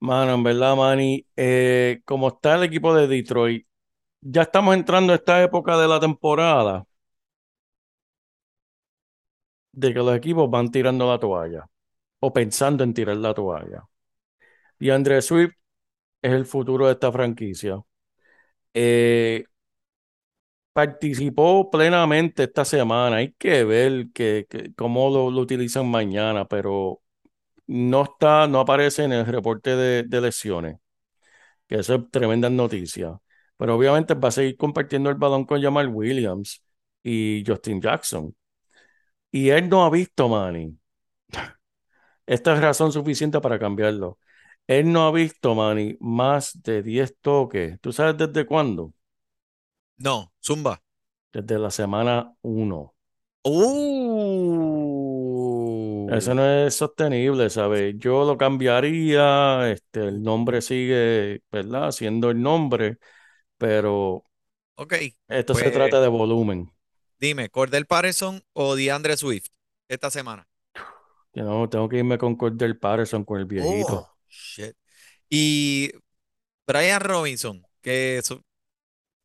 [0.00, 3.66] Mano, en verdad, Manny, eh, como está el equipo de Detroit,
[4.22, 6.86] ya estamos entrando a esta época de la temporada
[9.72, 11.66] de que los equipos van tirando la toalla
[12.20, 13.84] o pensando en tirar la toalla.
[14.78, 15.54] Y André Swift
[16.22, 17.80] es el futuro de esta franquicia.
[18.74, 19.44] Eh,
[20.72, 23.16] participó plenamente esta semana.
[23.16, 27.00] Hay que ver que, cómo lo, utilizan mañana, pero
[27.66, 30.78] no está, no aparece en el reporte de, de lesiones,
[31.68, 33.18] que eso es tremenda noticia.
[33.56, 36.62] Pero obviamente va a seguir compartiendo el balón con Jamal Williams
[37.02, 38.34] y Justin Jackson.
[39.30, 40.78] Y él no ha visto, Manny.
[42.26, 44.18] Esta es razón suficiente para cambiarlo.
[44.66, 47.80] Él no ha visto, Manny, más de 10 toques.
[47.80, 48.92] ¿Tú sabes desde cuándo?
[49.98, 50.80] No, Zumba.
[51.34, 52.94] Desde la semana 1.
[53.46, 54.34] Uh.
[56.06, 57.94] Eso no es sostenible, ¿sabes?
[57.98, 61.92] Yo lo cambiaría, este, el nombre sigue, ¿verdad?
[61.92, 62.98] Siendo el nombre,
[63.58, 64.24] pero
[64.76, 64.94] Ok,
[65.28, 66.72] esto se pues trata de volumen.
[67.18, 69.48] dime, ¿Cordell Patterson o DeAndre Swift
[69.88, 70.46] esta semana?
[71.34, 74.06] Know, tengo que irme con Cordell Patterson, con el viejito.
[74.06, 74.76] Oh, shit.
[75.30, 75.92] Y
[76.66, 78.22] Brian Robinson, que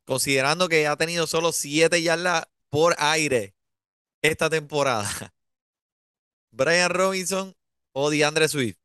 [0.05, 3.55] considerando que ha tenido solo 7 yardas por aire
[4.21, 5.09] esta temporada,
[6.51, 7.55] Brian Robinson
[7.93, 8.77] o DeAndre Swift.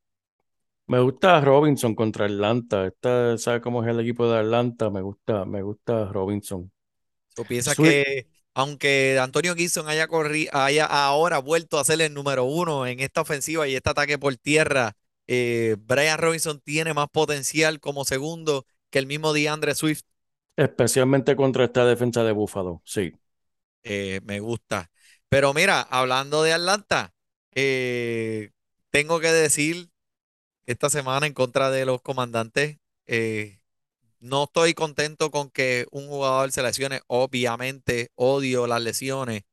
[0.87, 2.87] Me gusta Robinson contra Atlanta.
[2.87, 4.91] Esta, ¿sabes cómo es el equipo de Atlanta?
[4.91, 6.71] Me gusta, me gusta Robinson.
[7.35, 12.15] ¿Tú piensas Swift, que aunque Antonio Gibson haya, corri- haya ahora vuelto a ser el
[12.15, 14.97] número uno en esta ofensiva y este ataque por tierra,
[15.29, 20.03] eh, Brian Robinson tiene más potencial como segundo que el mismo DeAndre Swift?
[20.57, 22.83] especialmente contra esta defensa de Buffalo.
[22.85, 23.13] Sí.
[23.83, 24.91] Eh, me gusta.
[25.29, 27.15] Pero mira, hablando de Atlanta,
[27.55, 28.51] eh,
[28.91, 29.91] tengo que decir
[30.67, 33.61] esta semana en contra de los comandantes, eh,
[34.21, 37.03] no estoy contento con que un jugador se lesione.
[37.09, 39.45] Obviamente odio las lesiones.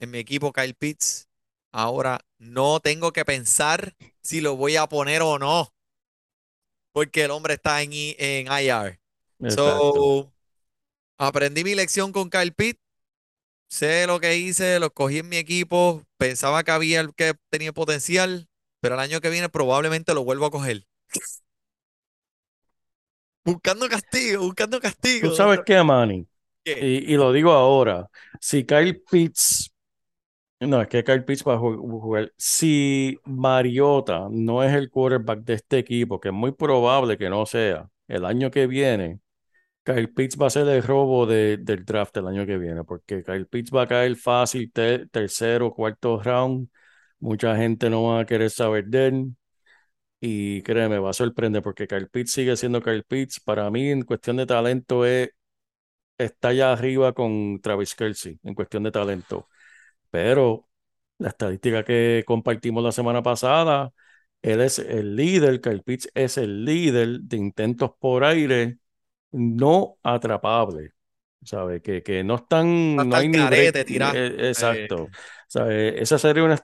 [0.00, 1.28] En mi equipo, Kyle Pitts,
[1.72, 5.72] ahora no tengo que pensar si lo voy a poner o no,
[6.92, 9.00] porque el hombre está en, I- en IR.
[9.40, 9.46] Exacto.
[9.46, 10.32] So,
[11.18, 12.80] aprendí mi lección con Kyle Pitts.
[13.70, 17.72] Sé lo que hice, lo cogí en mi equipo, pensaba que había el que tenía
[17.72, 18.48] potencial,
[18.80, 20.86] pero el año que viene probablemente lo vuelvo a coger.
[23.44, 24.80] Buscando castigo, buscando
[25.18, 25.30] ¿Tú castigo.
[25.30, 26.26] sabes qué, Manny?
[26.64, 26.74] ¿Qué?
[26.78, 28.08] Y, y lo digo ahora.
[28.40, 29.71] Si Kyle Pitts,
[30.66, 32.32] no, es que Kyle Pitts va a ju- jugar.
[32.36, 37.46] Si Mariota no es el quarterback de este equipo, que es muy probable que no
[37.46, 39.20] sea, el año que viene,
[39.84, 43.22] Kyle Pitts va a ser el robo de- del draft el año que viene, porque
[43.24, 46.68] Kyle Pitts va a caer fácil te- tercero, cuarto round.
[47.20, 49.36] Mucha gente no va a querer saber de él.
[50.20, 53.40] Y créeme, va a sorprender porque Kyle Pitts sigue siendo Kyle Pitts.
[53.40, 55.30] Para mí, en cuestión de talento, es,
[56.18, 59.48] está allá arriba con Travis Kelce, en cuestión de talento.
[60.12, 60.68] Pero
[61.18, 63.92] la estadística que compartimos la semana pasada,
[64.42, 68.78] él es el líder, Kyle Pitts es el líder de intentos por aire
[69.30, 70.92] no atrapables.
[71.44, 71.80] ¿Sabe?
[71.80, 74.12] Que, que no están, no hay el ni carete, tirá.
[74.14, 75.08] Eh, Eh, exacto.
[75.48, 76.00] ¿Sabe?
[76.00, 76.54] Esa sería una,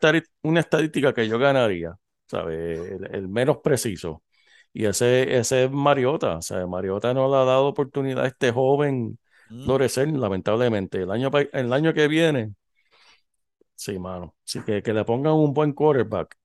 [0.60, 1.96] estadística que yo ganaría.
[2.26, 2.74] ¿Sabe?
[2.96, 4.22] El, el menos preciso.
[4.74, 6.42] Y ese, ese es Mariota.
[6.42, 6.66] ¿sabe?
[6.66, 11.02] Mariota no le ha dado oportunidad a este joven mm, florecer, lamentablemente.
[11.02, 12.52] El año, el año que viene,
[13.78, 14.34] sí, mano.
[14.44, 16.36] Así que que le pongan un buen quarterback.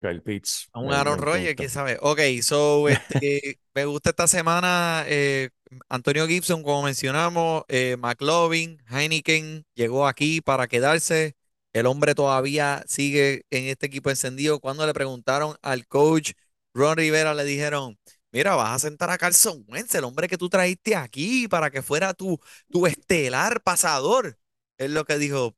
[0.00, 0.68] Kyle Pitts.
[0.72, 1.98] A un Aaron Rodgers, quién sabe.
[2.00, 5.50] Ok, so, este, me gusta esta semana eh,
[5.88, 11.36] Antonio Gibson, como mencionamos, eh, McLovin, Heineken llegó aquí para quedarse.
[11.72, 14.58] El hombre todavía sigue en este equipo encendido.
[14.60, 16.32] Cuando le preguntaron al coach
[16.74, 17.98] Ron Rivera, le dijeron,
[18.32, 21.82] mira, vas a sentar a Carson Wentz, el hombre que tú trajiste aquí para que
[21.82, 22.38] fuera tu,
[22.70, 24.38] tu estelar pasador.
[24.78, 25.56] Es lo que dijo,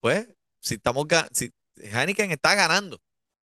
[0.00, 0.28] pues,
[0.60, 3.00] si estamos, si Heineken está ganando.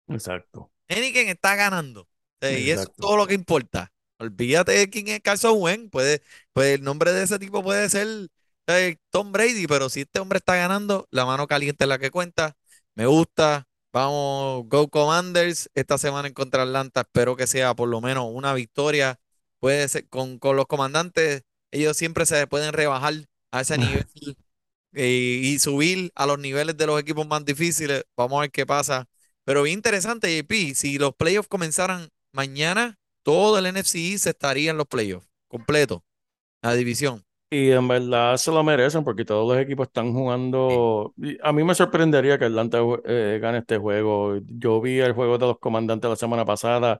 [0.08, 0.70] Exacto.
[0.88, 2.08] Heineken está ganando.
[2.40, 3.92] Eh, y eso es todo lo que importa.
[4.18, 5.90] Olvídate de quién es Carson Wentz.
[5.90, 8.28] Puede, pues el nombre de ese tipo puede ser
[8.66, 12.10] eh, Tom Brady, pero si este hombre está ganando, la mano caliente es la que
[12.10, 12.56] cuenta.
[12.94, 13.66] Me gusta.
[13.92, 15.70] Vamos, Go Commanders.
[15.74, 17.02] Esta semana en contra Atlanta.
[17.02, 19.18] Espero que sea por lo menos una victoria.
[19.58, 21.42] Puede ser con, con los comandantes.
[21.70, 23.14] Ellos siempre se pueden rebajar
[23.50, 24.06] a ese nivel
[24.96, 28.04] eh, y subir a los niveles de los equipos más difíciles.
[28.16, 29.08] Vamos a ver qué pasa.
[29.44, 34.78] Pero bien interesante, JP, si los playoffs comenzaran mañana, todo el NFC East estaría en
[34.78, 36.04] los playoffs, completo,
[36.62, 37.24] la división.
[37.48, 41.14] Y en verdad se lo merecen porque todos los equipos están jugando.
[41.16, 44.38] y A mí me sorprendería que Atlanta eh, gane este juego.
[44.46, 46.98] Yo vi el juego de los comandantes la semana pasada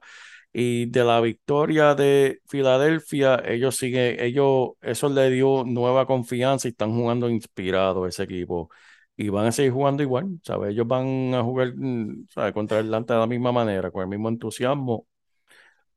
[0.53, 6.71] y de la victoria de Filadelfia, ellos siguen, ellos, eso le dio nueva confianza y
[6.71, 8.69] están jugando inspirados ese equipo.
[9.15, 10.71] Y van a seguir jugando igual, ¿sabes?
[10.71, 12.53] Ellos van a jugar, mm, ¿sabes?
[12.53, 15.07] Contra Atlanta de la misma manera, con el mismo entusiasmo.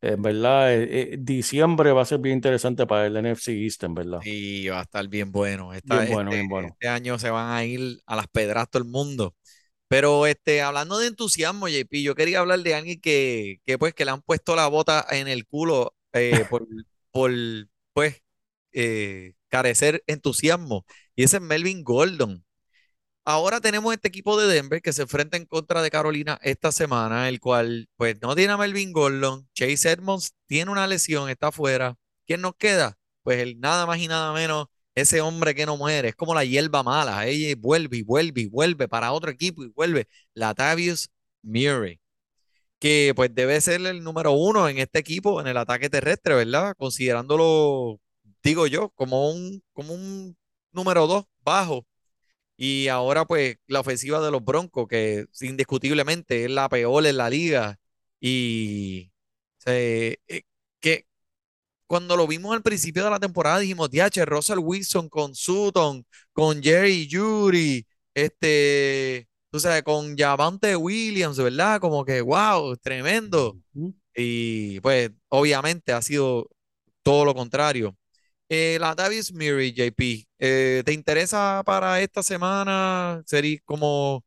[0.03, 3.95] En verdad, eh, eh, diciembre va a ser bien interesante para el NFC East, en
[3.95, 4.23] verdad.
[4.23, 5.73] Y va a estar bien bueno.
[5.75, 6.79] Esta- Bien bueno, este, bien bueno.
[6.79, 9.35] este año se van a ir a las pedras todo el mundo.
[9.91, 14.05] Pero este, hablando de entusiasmo, JP, yo quería hablar de alguien que, que pues que
[14.05, 16.67] le han puesto la bota en el culo eh, por,
[17.11, 17.33] por
[17.93, 18.23] pues
[18.73, 20.87] eh, carecer entusiasmo.
[21.17, 22.45] Y ese es Melvin Gordon.
[23.25, 27.29] Ahora tenemos este equipo de Denver que se enfrenta en contra de Carolina esta semana,
[27.29, 31.97] el cual pues no tiene a Melvin Gordon, Chase Edmonds tiene una lesión, está afuera.
[32.27, 32.99] ¿Quién nos queda?
[33.23, 36.45] Pues el nada más y nada menos, ese hombre que no muere, es como la
[36.45, 41.11] hierba mala, ella vuelve y vuelve y vuelve para otro equipo y vuelve, Latavius
[41.43, 42.01] Murray,
[42.79, 46.75] que pues debe ser el número uno en este equipo en el ataque terrestre, ¿verdad?
[46.79, 48.01] Considerándolo,
[48.43, 50.37] digo yo, como un, como un
[50.73, 51.87] número dos bajo.
[52.57, 57.31] Y ahora, pues, la ofensiva de los Broncos, que indiscutiblemente es la peor en la
[57.31, 57.79] liga.
[58.21, 59.13] Y
[59.59, 60.45] se- eh, que
[61.91, 66.63] cuando lo vimos al principio de la temporada, dijimos, DH, Russell Wilson con Sutton, con
[66.63, 71.81] Jerry Judy, este, tú sabes, con Javante Williams, ¿verdad?
[71.81, 73.59] Como que, wow, tremendo.
[74.15, 76.49] Y pues, obviamente ha sido
[77.03, 77.97] todo lo contrario.
[78.49, 83.23] Eh, la Davis Murray, JP, eh, ¿te interesa para esta semana?
[83.27, 84.25] Sería como,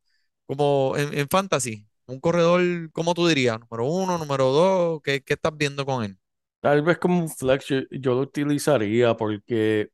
[0.47, 3.60] como en, en fantasy, un corredor, ¿cómo tú dirías?
[3.60, 6.17] Número uno, número dos, ¿qué, qué estás viendo con él?
[6.63, 9.89] Tal vez como un flex yo, lo utilizaría porque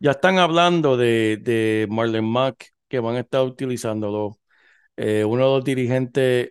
[0.00, 4.38] ya están hablando de, de Marlon Mack que van a estar utilizándolo.
[4.96, 6.50] Eh, uno de los dirigentes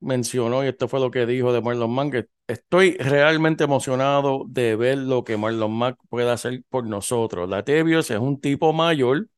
[0.00, 4.76] mencionó, y esto fue lo que dijo de Marlon Mack, que estoy realmente emocionado de
[4.76, 7.48] ver lo que Marlon Mack puede hacer por nosotros.
[7.50, 9.28] Latavius es un tipo mayor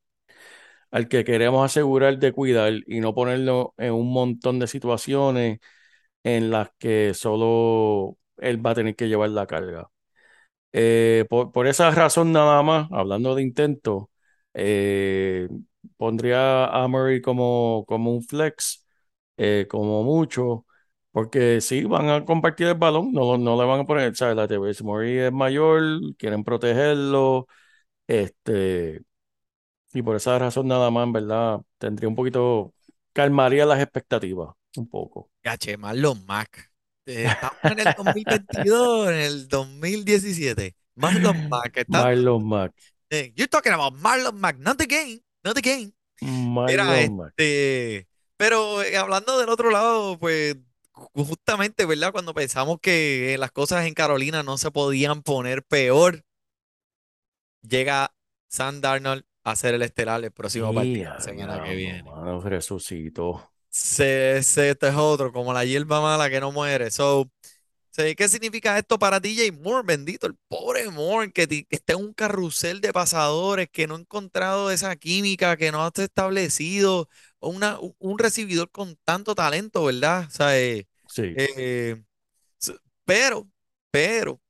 [0.91, 5.59] al que queremos asegurar de cuidar y no ponerlo en un montón de situaciones
[6.25, 9.91] en las que solo él va a tener que llevar la carga.
[10.73, 14.11] Eh, por, por esa razón nada más, hablando de intento,
[14.55, 15.49] eh,
[15.97, 18.85] pondría a Murray como, como un flex,
[19.39, 20.67] eh, como mucho,
[21.13, 24.37] porque sí, van a compartir el balón, no, no le van a poner, ¿sabes?
[24.37, 25.83] La TV, Murray es mayor,
[26.19, 27.47] quieren protegerlo,
[28.07, 29.03] este,
[29.95, 32.75] y por esa razón nada más, en verdad, tendría un poquito,
[33.13, 35.31] calmaría las expectativas, un poco.
[35.43, 36.71] Gache, Marlon Mack.
[37.07, 40.75] Eh, Estamos en el 2022, en el 2017.
[40.97, 42.73] Marlon Mack, está, Marlon Mack,
[43.11, 45.93] eh, you're talking about Marlon Mack, not the game, not the game.
[46.21, 47.29] Marlon Mack.
[47.37, 50.57] este, pero eh, hablando del otro lado, pues
[50.93, 52.13] ju- justamente, ¿verdad?
[52.13, 56.25] Cuando pensamos que las cosas en Carolina no se podían poner peor,
[57.63, 58.15] llega
[58.49, 62.03] Sam Darnold a ser el estelar el próximo partido la semana que diablo, viene.
[62.03, 63.53] mano, resucitó.
[63.79, 66.91] Se, se- este es otro, como la hierba mala que no muere.
[66.91, 67.31] So,
[68.17, 69.85] ¿Qué significa esto para DJ Moore?
[69.87, 74.01] Bendito, el pobre Moore, que, que está en un carrusel de pasadores, que no ha
[74.01, 77.09] encontrado esa química, que no ha establecido
[77.41, 80.27] una, un recibidor con tanto talento, ¿verdad?
[80.29, 82.03] O sea, eh, Sí, eh,
[83.05, 83.49] pero,
[83.91, 84.41] pero,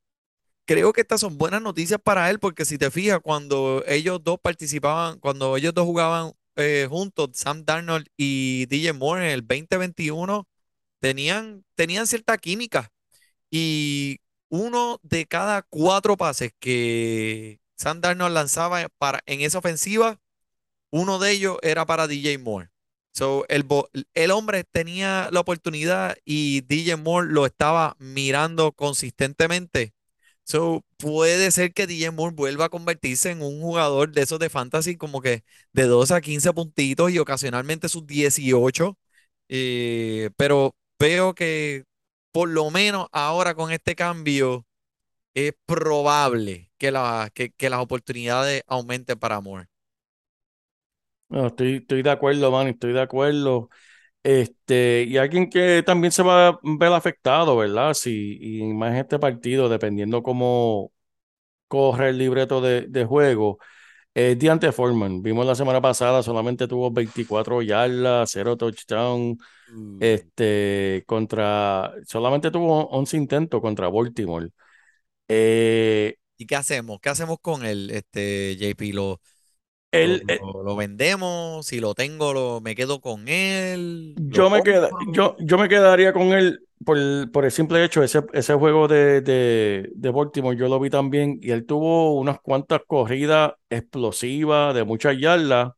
[0.66, 4.38] creo que estas son buenas noticias para él, porque si te fijas, cuando ellos dos
[4.42, 10.48] participaban, cuando ellos dos jugaban eh, juntos, Sam Darnold y DJ Moore en el 2021,
[11.00, 12.92] tenían, tenían cierta química.
[13.50, 20.20] Y uno de cada cuatro pases que Sam Darnold lanzaba para, en esa ofensiva,
[20.90, 22.70] uno de ellos era para DJ Moore.
[23.12, 23.66] So, el,
[24.14, 29.94] el hombre tenía la oportunidad y DJ Moore lo estaba mirando consistentemente.
[30.44, 34.50] So, puede ser que DJ Moore vuelva a convertirse en un jugador de esos de
[34.50, 38.98] fantasy como que de 12 a 15 puntitos y ocasionalmente sus 18.
[39.48, 41.84] Eh, pero veo que
[42.32, 44.66] por lo menos ahora con este cambio
[45.34, 46.92] es probable que,
[47.56, 49.68] que las oportunidades aumenten para Moore.
[51.28, 53.68] No, estoy, estoy de acuerdo, man, estoy de acuerdo.
[54.26, 57.94] Este, y alguien que también se va a ver afectado, ¿verdad?
[57.94, 60.90] Si, y más en este partido, dependiendo cómo
[61.68, 63.58] corre el libreto de, de juego,
[64.14, 65.22] es Deontay Foreman.
[65.22, 69.38] Vimos la semana pasada, solamente tuvo 24 yardas, 0 touchdown,
[70.00, 74.50] este, contra, solamente tuvo 11 intentos contra Baltimore.
[75.28, 76.98] Eh, ¿Y qué hacemos?
[77.00, 78.92] ¿Qué hacemos con él, este, JP?
[78.92, 79.20] ¿Lo,
[79.94, 81.66] lo, él, eh, lo- vendemos?
[81.66, 84.20] Si lo tengo, lo, me quedo con él.
[84.30, 87.84] ¿Lo Yo me, queda, yo, yo me quedaría con él por el, por el simple
[87.84, 92.14] hecho, ese, ese juego de, de, de Baltimore yo lo vi también y él tuvo
[92.18, 95.72] unas cuantas corridas explosivas de muchas yardas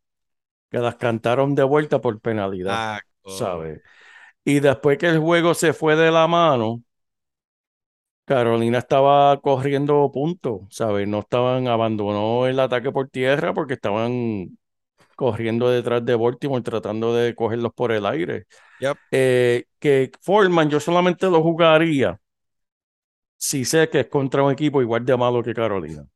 [0.70, 3.26] que las cantaron de vuelta por penalidad, Exacto.
[3.26, 3.82] ¿sabes?
[4.44, 6.82] Y después que el juego se fue de la mano,
[8.28, 11.08] Carolina estaba corriendo puntos, ¿sabes?
[11.08, 14.58] No estaban, abandonó el ataque por tierra porque estaban
[15.16, 18.46] corriendo detrás de Baltimore tratando de cogerlos por el aire
[18.80, 18.98] Yep.
[19.12, 22.20] eh, que Foreman yo solamente lo jugaría
[23.36, 26.06] si sé que es contra un equipo igual de malo que Carolina.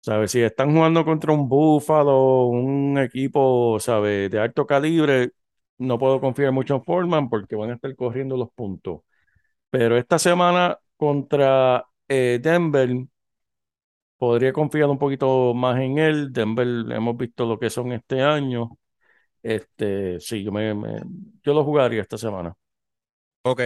[0.00, 0.30] ¿Sabes?
[0.30, 4.30] Si están jugando contra un Buffalo, un equipo, ¿sabes?
[4.30, 5.32] De alto calibre,
[5.78, 9.02] no puedo confiar mucho en Foreman porque van a estar corriendo los puntos.
[9.70, 12.90] Pero esta semana contra eh, Denver,
[14.16, 16.32] podría confiar un poquito más en él.
[16.32, 18.78] Denver, hemos visto lo que son este año.
[19.42, 20.74] Este, sí, yo, me,
[21.44, 22.56] yo lo jugaría esta semana.
[23.42, 23.60] Ok.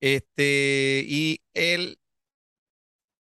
[0.00, 1.98] Este, y el,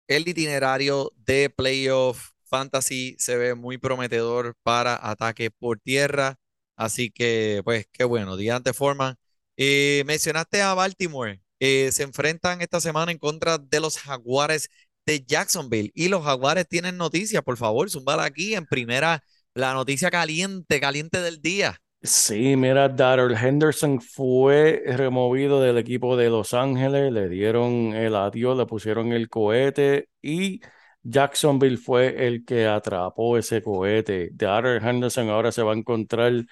[0.08, 6.36] el itinerario de playoff fantasy se ve muy prometedor para ataque por tierra.
[6.76, 8.36] Así que, pues, qué bueno.
[8.36, 9.16] Diante Foreman.
[9.56, 11.40] Eh, mencionaste a Baltimore.
[11.60, 14.68] Eh, se enfrentan esta semana en contra de los Jaguares
[15.06, 15.90] de Jacksonville.
[15.94, 19.22] Y los Jaguares tienen noticias, por favor, zumbala aquí en primera,
[19.54, 21.78] la noticia caliente, caliente del día.
[22.02, 28.58] Sí, mira, Darrell Henderson fue removido del equipo de Los Ángeles, le dieron el adiós,
[28.58, 30.60] le pusieron el cohete y
[31.02, 34.28] Jacksonville fue el que atrapó ese cohete.
[34.34, 36.44] Darrell Henderson ahora se va a encontrar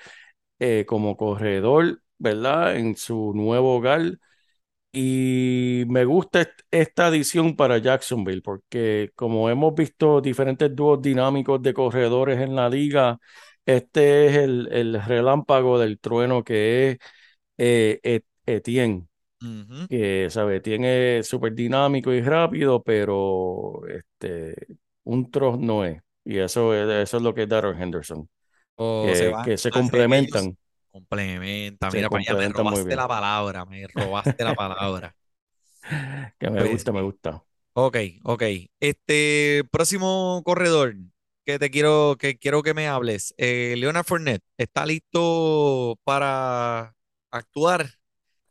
[0.58, 2.76] eh, como corredor, ¿verdad?
[2.76, 4.18] En su nuevo hogar.
[4.94, 11.62] Y me gusta est- esta adición para Jacksonville porque como hemos visto diferentes dúos dinámicos
[11.62, 13.18] de corredores en la liga,
[13.64, 16.98] este es el, el relámpago del trueno que es
[17.58, 19.08] eh, Et- Etienne,
[19.88, 24.56] que sabe, Etienne es súper dinámico y rápido, pero este,
[25.04, 26.02] un troz no es.
[26.24, 28.28] Y eso es, eso es lo que es Darrell Henderson,
[28.76, 30.56] O que, se que complementan,
[30.92, 35.14] Complementa, mira para allá, me robaste la palabra, me robaste la palabra.
[36.38, 37.02] Que me Pues gusta, me sí.
[37.02, 37.44] gusta.
[37.74, 38.44] Ok, ok.
[38.80, 40.96] Este próximo corredor
[41.46, 46.96] que te quiero que quiero que me hables, eh, Leonard Fournette, ¿está listo para
[47.32, 47.90] actuar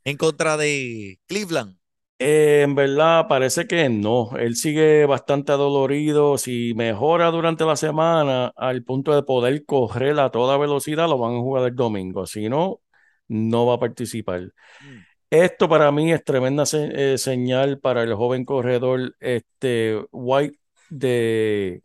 [0.06, 1.78] en contra de Cleveland?
[2.24, 4.38] Eh, en verdad, parece que no.
[4.38, 6.38] Él sigue bastante adolorido.
[6.38, 11.34] Si mejora durante la semana al punto de poder correr a toda velocidad, lo van
[11.36, 12.28] a jugar el domingo.
[12.28, 12.80] Si no,
[13.28, 14.42] no va a participar.
[14.42, 14.98] Mm.
[15.32, 20.60] Esto para mí es tremenda se- eh, señal para el joven corredor este, White
[20.90, 21.82] de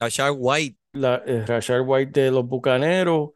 [0.00, 0.78] Rashad White.
[0.92, 3.30] la, eh, Rashard White de los Bucaneros.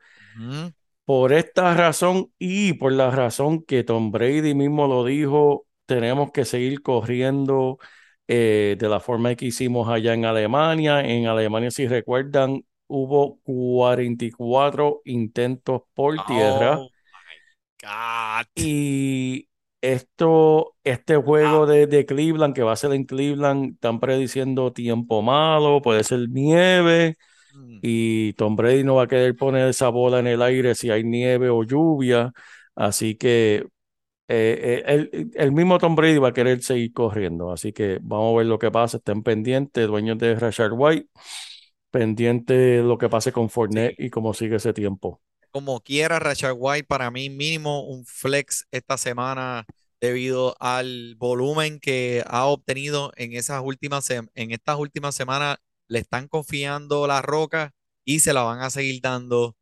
[1.04, 6.44] Por esta razón y por la razón que Tom Brady mismo lo dijo, tenemos que
[6.44, 7.78] seguir corriendo
[8.28, 11.00] eh, de la forma que hicimos allá en Alemania.
[11.00, 16.90] En Alemania, si recuerdan, hubo 44 intentos por tierra Oh
[17.82, 18.46] my God.
[18.54, 19.48] y
[19.80, 25.22] esto, este juego de, de Cleveland, que va a ser en Cleveland, están prediciendo tiempo
[25.22, 27.16] malo, puede ser nieve.
[27.52, 27.78] Mm.
[27.82, 31.02] Y Tom Brady no va a querer poner esa bola en el aire si hay
[31.02, 32.32] nieve o lluvia.
[32.76, 33.66] Así que
[34.32, 37.52] eh, eh, el, el mismo Tom Brady va a querer seguir corriendo.
[37.52, 38.98] Así que vamos a ver lo que pasa.
[38.98, 41.08] Estén pendientes, dueños de Rashard White,
[41.90, 43.96] pendiente de lo que pase con Fournette Sí.
[43.98, 45.20] y cómo sigue ese tiempo.
[45.50, 49.66] como quiera, Rashad White para mí mínimo un flex esta semana
[50.00, 55.56] debido al volumen que ha obtenido en esas últimas en estas últimas semanas.
[55.88, 57.72] Le están confiando la roca
[58.04, 59.56] y se la van a seguir dando.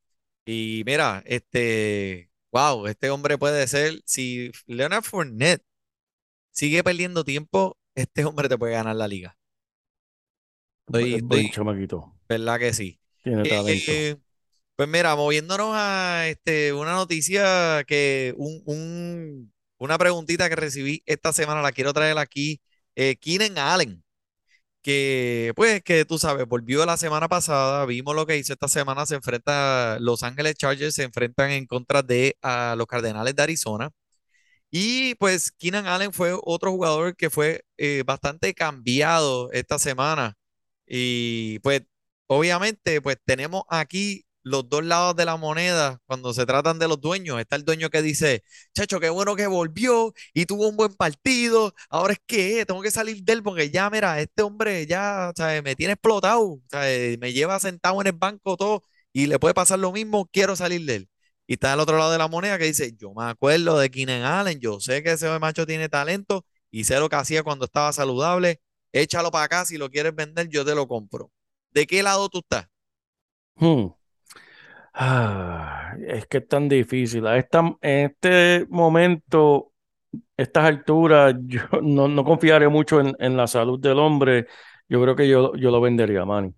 [0.46, 2.27] Y mira, este,
[2.58, 5.62] wow, este hombre puede ser, si Leonard Fournette
[6.52, 9.36] sigue perdiendo tiempo, este hombre te puede ganar la liga.
[10.86, 12.14] Estoy, Es buen estoy, chamaquito.
[12.28, 13.00] ¿verdad que sí?
[13.22, 13.92] Tiene talento.
[13.92, 14.16] Eh,
[14.76, 21.32] pues mira, moviéndonos a este, una noticia que, un, un- una preguntita que recibí esta
[21.34, 22.60] semana, la quiero traer aquí.
[22.96, 24.04] Eh, Keenan Allen,
[24.88, 29.04] que pues que tú sabes, volvió la semana pasada, vimos lo que hizo esta semana,
[29.04, 33.90] se enfrenta, Los Ángeles Chargers se enfrentan en contra de a los Cardenales de Arizona.
[34.70, 40.36] Y pues Keenan Allen fue otro jugador que fue eh, bastante cambiado esta semana.
[40.86, 41.82] Y pues
[42.26, 47.00] obviamente pues tenemos aquí los dos lados de la moneda cuando se tratan de los
[47.00, 47.40] dueños.
[47.40, 48.42] Está el dueño que dice,
[48.74, 51.74] chacho, qué bueno que volvió y tuvo un buen partido.
[51.90, 55.62] Ahora es que tengo que salir de él porque ya, mira, este hombre ya, ¿sabes?
[55.62, 56.60] me tiene explotado.
[56.70, 57.18] ¿sabes?
[57.18, 58.82] Me lleva sentado en el banco todo
[59.12, 61.08] y le puede pasar lo mismo, quiero salir de él.
[61.46, 64.22] Y está al otro lado de la moneda que dice, yo me acuerdo de Keenan
[64.22, 67.92] Allen, yo sé que ese macho tiene talento y sé lo que hacía cuando estaba
[67.92, 68.60] saludable,
[68.92, 71.30] échalo para acá, si lo quieres vender, yo te lo compro.
[71.70, 72.66] ¿De qué lado tú estás?
[73.56, 73.97] Hmm.
[75.00, 77.24] Ah, es que es tan difícil.
[77.26, 77.36] En
[77.82, 79.72] este momento,
[80.36, 84.48] estas alturas, yo no, no confiaré mucho en, en la salud del hombre.
[84.88, 86.54] Yo creo que yo, yo lo vendería, Manny.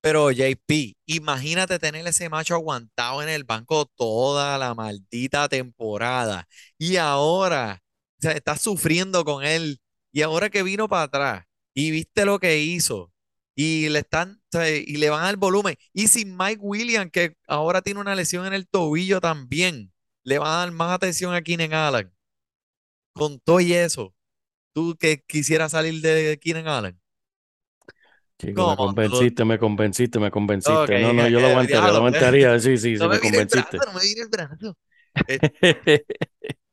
[0.00, 6.46] Pero JP, imagínate tener ese macho aguantado en el banco toda la maldita temporada
[6.78, 7.80] y ahora,
[8.18, 9.80] o sea, estás sufriendo con él
[10.12, 11.44] y ahora que vino para atrás
[11.74, 13.12] y viste lo que hizo
[13.60, 14.40] y le están,
[14.86, 18.52] y le van al volumen y sin Mike Williams que ahora tiene una lesión en
[18.52, 19.92] el tobillo también,
[20.22, 22.12] le van a dar más atención a Keenan Allen.
[23.12, 24.14] Con todo y eso,
[24.74, 27.00] tú que quisieras salir de Keenan Allen.
[28.38, 31.00] Chico, me convenciste, me convenciste, me convenciste.
[31.00, 31.98] No, no, yo lo eh, aguantaría, lo diablo.
[31.98, 32.58] aguantaría.
[32.60, 33.76] Sí, sí, sí, No me convenciste.
[33.76, 34.76] brazo, no me mire el brazo.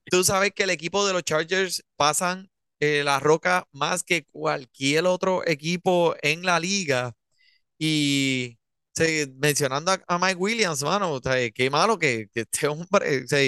[0.09, 2.49] Tú sabes que el equipo de los Chargers pasan
[2.85, 7.13] eh, la roca más que cualquier otro equipo en la liga.
[7.77, 8.57] Y
[9.37, 13.27] mencionando a, a Mike Williams, mano, o sea, qué malo que, que este hombre o
[13.27, 13.39] sea,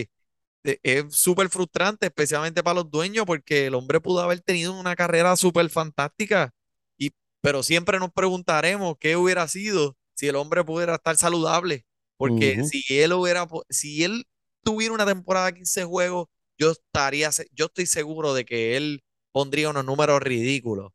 [0.64, 4.96] eh, es súper frustrante, especialmente para los dueños, porque el hombre pudo haber tenido una
[4.96, 6.52] carrera súper fantástica.
[6.98, 7.12] Y,
[7.42, 11.86] pero siempre nos preguntaremos qué hubiera sido si el hombre pudiera estar saludable.
[12.18, 14.26] Porque si él hubiera, si él
[14.64, 16.28] tuviera una temporada de 15 juegos,
[16.58, 19.04] yo estaría, yo estoy seguro de que él
[19.38, 20.92] pondría unos números ridículos.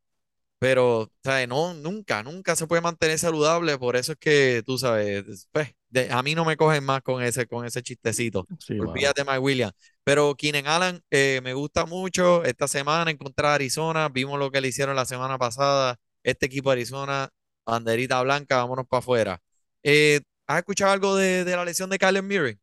[0.58, 1.48] Pero, ¿sabes?
[1.48, 3.78] No, nunca, nunca se puede mantener saludable.
[3.78, 7.22] Por eso es que, tú sabes, pues, de- a mí no me cogen más con
[7.22, 8.48] ese, con ese chistecito.
[8.58, 8.78] Sí.
[8.78, 9.74] Olvídate, Mike Williams.
[10.04, 12.44] Pero Keenan Allen eh, me gusta mucho.
[12.44, 15.96] Esta semana en contra de Arizona, vimos lo que le hicieron la semana pasada.
[16.22, 17.28] Este equipo de Arizona,
[17.66, 19.40] banderita blanca, vámonos para afuera.
[19.82, 22.58] Eh, ¿has escuchado algo de, de la lesión de Kyler Murray?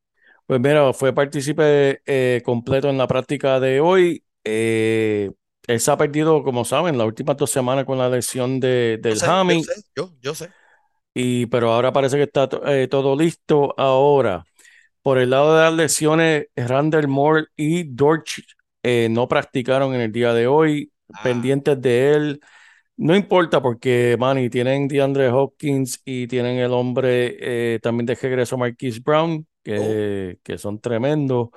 [0.46, 4.24] Pues mira, fue partícipe eh, completo en la práctica de hoy.
[4.44, 5.32] Eh,
[5.74, 9.02] él se ha perdido, como saben, las últimas dos semanas con la lesión de, Yo
[9.10, 10.54] del sé, yo sé, yo, yo sé.
[11.14, 13.74] y, pero ahora parece que está eh, todo listo.
[13.78, 14.44] Ahora,
[15.02, 18.42] por el lado de las lesiones, Randall Moore y Dortch
[18.84, 21.24] eh, no practicaron en el día de hoy, Ah.
[21.24, 22.42] pendientes de él.
[22.98, 27.38] No importa porque, Manny, tienen DeAndre Hopkins y tienen el hombre
[27.76, 31.50] eh, también de regreso Marquise Brown, que, que son tremendos,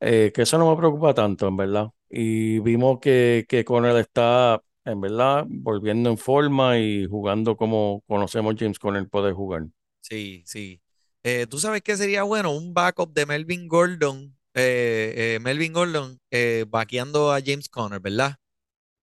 [0.00, 1.88] eh, que eso no me preocupa tanto, en verdad.
[2.10, 8.56] Y vimos que, que Conner está, en verdad, volviendo en forma y jugando como conocemos
[8.58, 9.66] James Conner puede jugar.
[10.00, 10.80] Sí, sí.
[11.22, 12.50] Eh, ¿tú sabes qué sería bueno?
[12.50, 18.36] Un backup de Melvin Gordon, eh, eh, Melvin Gordon eh, vaqueando a James Conner, ¿verdad?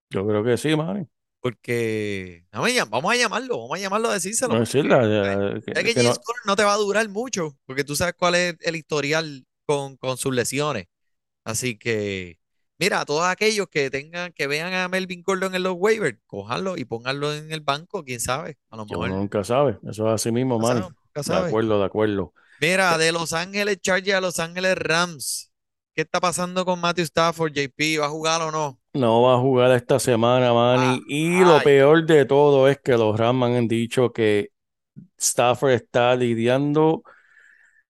[0.09, 1.05] Yo creo que sí, Manny.
[1.39, 2.69] Porque vamos
[3.11, 4.55] a, llamarlo, vamos a llamarlo a decírselo.
[4.55, 7.83] No eh, que- que que no- James Conner no te va a durar mucho, porque
[7.83, 10.87] tú sabes cuál es el historial con, con sus lesiones.
[11.45, 12.39] Así que,
[12.79, 16.77] mira, a todos aquellos que tengan, que vean a Melvin Gordon en los waivers, cójanlo
[16.77, 19.09] y pónganlo en el banco, quién sabe, a lo mejor.
[19.09, 19.79] nunca sabe.
[19.87, 20.81] Eso es así mismo, Nunca Manny.
[20.81, 22.33] sabe, nunca De acuerdo, de acuerdo.
[22.59, 25.51] Mira, de Los Ángeles Chargers a Los Ángeles Rams.
[25.93, 27.99] ¿Qué está pasando con Matthew Stafford, JP?
[28.01, 28.79] ¿Va a jugar o no?
[28.93, 30.99] No va a jugar esta semana, Manny.
[30.99, 31.61] Ah, y lo ay.
[31.61, 34.49] peor de todo es que los Rams han dicho que
[35.17, 37.03] Stafford está lidiando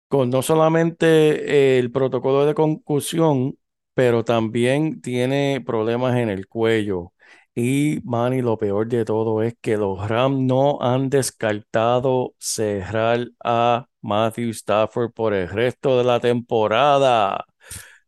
[0.08, 3.58] con no solamente el protocolo de concusión,
[3.98, 7.12] pero también tiene problemas en el cuello.
[7.52, 13.88] Y, Manny, lo peor de todo es que los Rams no han descartado cerrar a
[14.02, 17.44] Matthew Stafford por el resto de la temporada.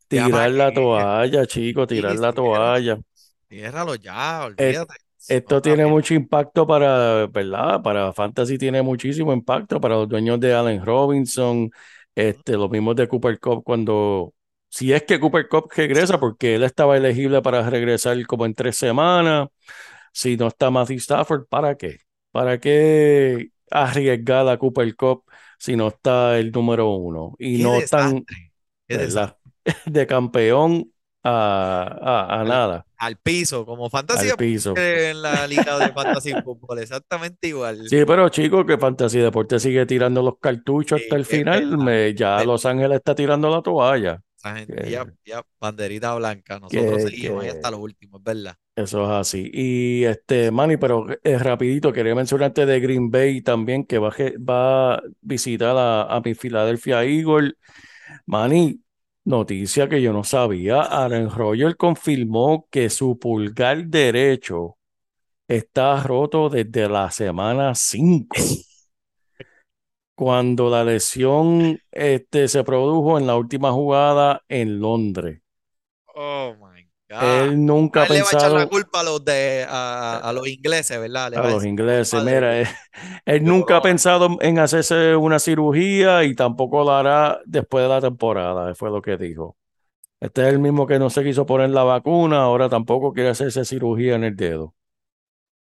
[0.09, 0.75] Tirar la qué.
[0.75, 2.99] toalla, chicos, Sí, tirar la toalla.
[3.49, 4.95] ciérralo ya, Eh, olvídate.
[5.29, 7.83] Esto tiene mucho impacto para, ¿verdad?
[7.83, 11.71] Para Fantasy tiene muchísimo impacto para los dueños de Allen Robinson,
[12.15, 14.35] este, los mismos de Cooper Cup cuando,
[14.71, 18.77] si es que Cooper Cup regresa, porque él estaba elegible para regresar como en tres
[18.79, 19.49] semanas,
[20.13, 21.99] si no está Matthew Stafford, ¿para qué?
[22.33, 25.25] ¿Para qué arriesgar a Cooper Cup
[25.59, 27.35] si no está el número uno?
[27.39, 28.25] Y Qué no están.
[29.87, 30.91] De campeón
[31.23, 34.75] a, a, a Al, nada, al piso, como fantasía al piso.
[34.75, 37.89] en la liga de fantasy fútbol, exactamente igual.
[37.89, 41.77] Sí, pero chicos, que Fantasy Deporte sigue tirando los cartuchos Sí, hasta el final.
[41.79, 44.21] Me- ya Los Ángeles está tirando la toalla.
[44.41, 46.59] Esa gente, ya, ya, banderita blanca.
[46.59, 48.57] Nosotros seguimos ahí hasta que lo último, es verdad.
[48.75, 49.51] eso es así.
[49.53, 54.95] Y este, Manny, pero eh, rapidito, quería mencionarte de Green Bay también, que va, va
[54.95, 57.53] a visitar a, a mi Philadelphia Eagles.
[58.25, 58.81] Manny,
[59.25, 60.81] noticia que yo no sabía.
[60.81, 64.79] Aaron Rodgers confirmó que su pulgar derecho
[65.47, 68.37] está roto desde la semana 5.
[70.21, 75.41] Cuando la lesión este, se produjo en la última jugada en Londres.
[76.15, 77.23] Oh my God.
[77.23, 80.19] Él nunca ha él le va a echar la pensado culpa a los de a,
[80.19, 81.31] a los ingleses, ¿verdad?
[81.31, 82.69] Le a los ingleses, mira, de,
[83.25, 88.03] él, nunca ha pensado en hacerse una cirugía y tampoco lo hará después de la
[88.03, 89.57] temporada, fue lo que dijo.
[90.21, 93.65] Este es el mismo que no se quiso poner la vacuna, ahora tampoco quiere hacerse
[93.65, 94.75] cirugía en el dedo.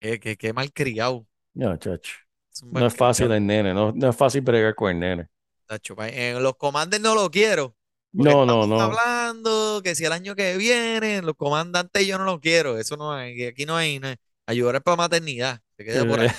[0.00, 1.28] Qué, qué, qué malcriado.
[1.54, 2.27] No, chacho.
[2.66, 5.28] Es No es fácil el nene, no, no es fácil bregar con el nene.
[5.66, 7.74] Tacho, pa- En los comandantes no lo quiero.
[8.12, 8.80] No, no, no.
[8.80, 12.78] hablando que si el año que viene, los comandantes yo no lo quiero.
[12.78, 14.16] Eso no hay, aquí no hay, no hay.
[14.46, 15.60] Ayudar es para maternidad.
[15.76, 16.34] Se quede por allá.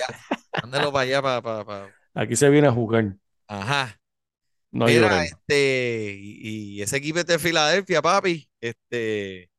[0.63, 3.15] Mándelo para allá, para, para, para- Aquí se viene a jugar,
[3.47, 3.99] Ajá.
[4.71, 9.49] no Mira, este, y, y ese equipo es de Filadelfia, papi, este,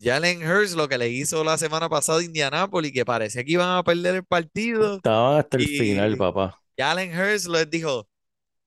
[0.00, 3.76] Jalen Hurts, lo que le hizo la semana pasada a Indianapolis, que parecía que iban
[3.76, 6.60] a perder el partido, Estaban hasta el final, papá.
[6.76, 8.08] Jalen Hurts les dijo,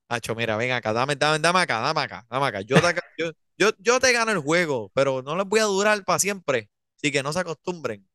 [0.08, 2.82] Acho, mira, ven acá, dame, dame, dame acá, dame acá, dame acá, yo te,
[3.18, 6.68] yo, yo, yo te gano el juego, pero no les voy a durar para siempre,
[6.98, 8.06] así que no se acostumbren.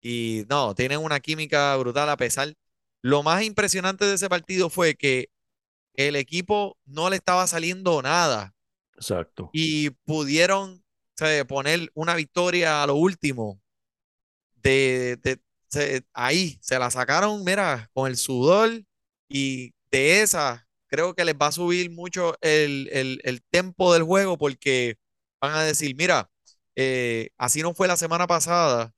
[0.00, 2.54] Y no, tienen una química brutal a pesar.
[3.02, 5.28] Lo más impresionante de ese partido fue que
[5.94, 8.54] el equipo no le estaba saliendo nada
[8.94, 9.50] Exacto.
[9.52, 10.84] y pudieron
[11.48, 13.60] poner una victoria a lo último.
[14.62, 15.18] De,
[16.12, 18.70] ahí se la sacaron, mira, con el sudor
[19.28, 24.02] y de esa creo que les va a subir mucho el, el, el tempo del
[24.04, 24.96] juego porque
[25.40, 26.30] van a decir, mira,
[26.76, 28.92] eh, así no fue la semana pasada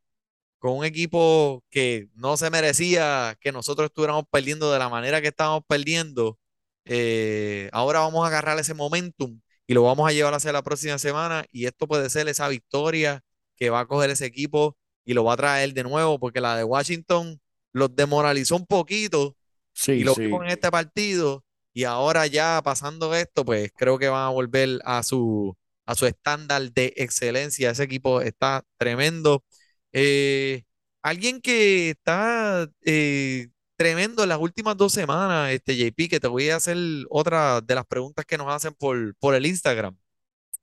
[0.58, 5.28] con un equipo que no se merecía que nosotros estuviéramos perdiendo de la manera que
[5.28, 6.38] estábamos perdiendo.
[6.84, 10.98] eh, ahora vamos a agarrar ese momentum y lo vamos a llevar hacia la próxima
[10.98, 13.22] semana y esto puede ser esa victoria
[13.56, 16.56] que va a coger ese equipo y lo va a traer de nuevo porque la
[16.56, 17.40] de Washington
[17.72, 19.36] los demoralizó un poquito
[19.92, 20.22] y Sí, lo sí.
[20.44, 25.02] en este partido y ahora ya pasando esto, pues creo que van a volver a
[25.02, 25.56] su,
[25.86, 27.70] a su estándar de excelencia.
[27.70, 29.42] Ese equipo está tremendo.
[29.92, 30.64] Eh,
[31.02, 33.48] alguien que está eh,
[33.82, 36.76] tremendo en las últimas dos semanas, este JP, que te voy a hacer
[37.10, 39.96] otra de las preguntas que nos hacen por, por el Instagram,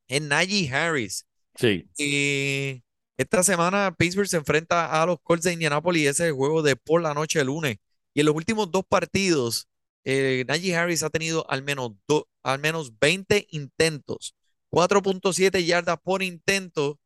[0.07, 1.25] es Najee Harris.
[1.55, 1.85] Sí.
[1.97, 2.83] Y
[3.17, 6.75] esta semana Pittsburgh se enfrenta a los Colts de Indianapolis, ese es el juego de
[6.77, 7.77] por la noche el lunes.
[8.13, 9.67] Y en los últimos dos partidos,
[10.05, 14.35] eh, Najee Harris ha tenido al menos, do- al menos 20 intentos,
[14.69, 16.99] 4.7 yardas por intento.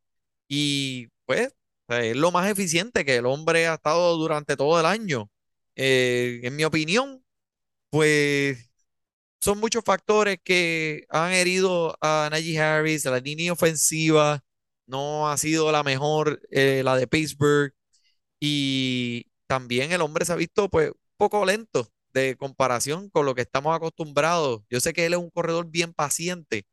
[0.47, 1.53] Y pues
[1.89, 5.29] es lo más eficiente que el hombre ha estado durante todo el año.
[5.75, 7.23] Eh, en mi opinión,
[7.89, 8.71] pues
[9.41, 14.43] son muchos factores que han herido a Najee Harris, la línea ofensiva
[14.87, 17.73] no ha sido la mejor, eh, la de Pittsburgh,
[18.39, 23.35] y también el hombre se ha visto pues un poco lento de comparación con lo
[23.35, 24.63] que estamos acostumbrados.
[24.69, 26.65] Yo sé que él es un corredor bien paciente,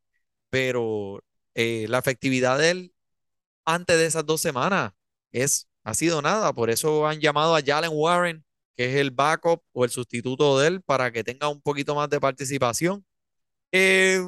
[0.51, 1.23] pero
[1.55, 2.95] eh, la efectividad de él
[3.65, 4.93] antes de esas dos semanas
[5.33, 6.53] es, ha sido nada.
[6.55, 8.45] Por eso han llamado a Jalen Warren,
[8.81, 12.09] que es el backup o el sustituto de él, para que tenga un poquito más
[12.09, 13.05] de participación.
[13.73, 14.23] Eh,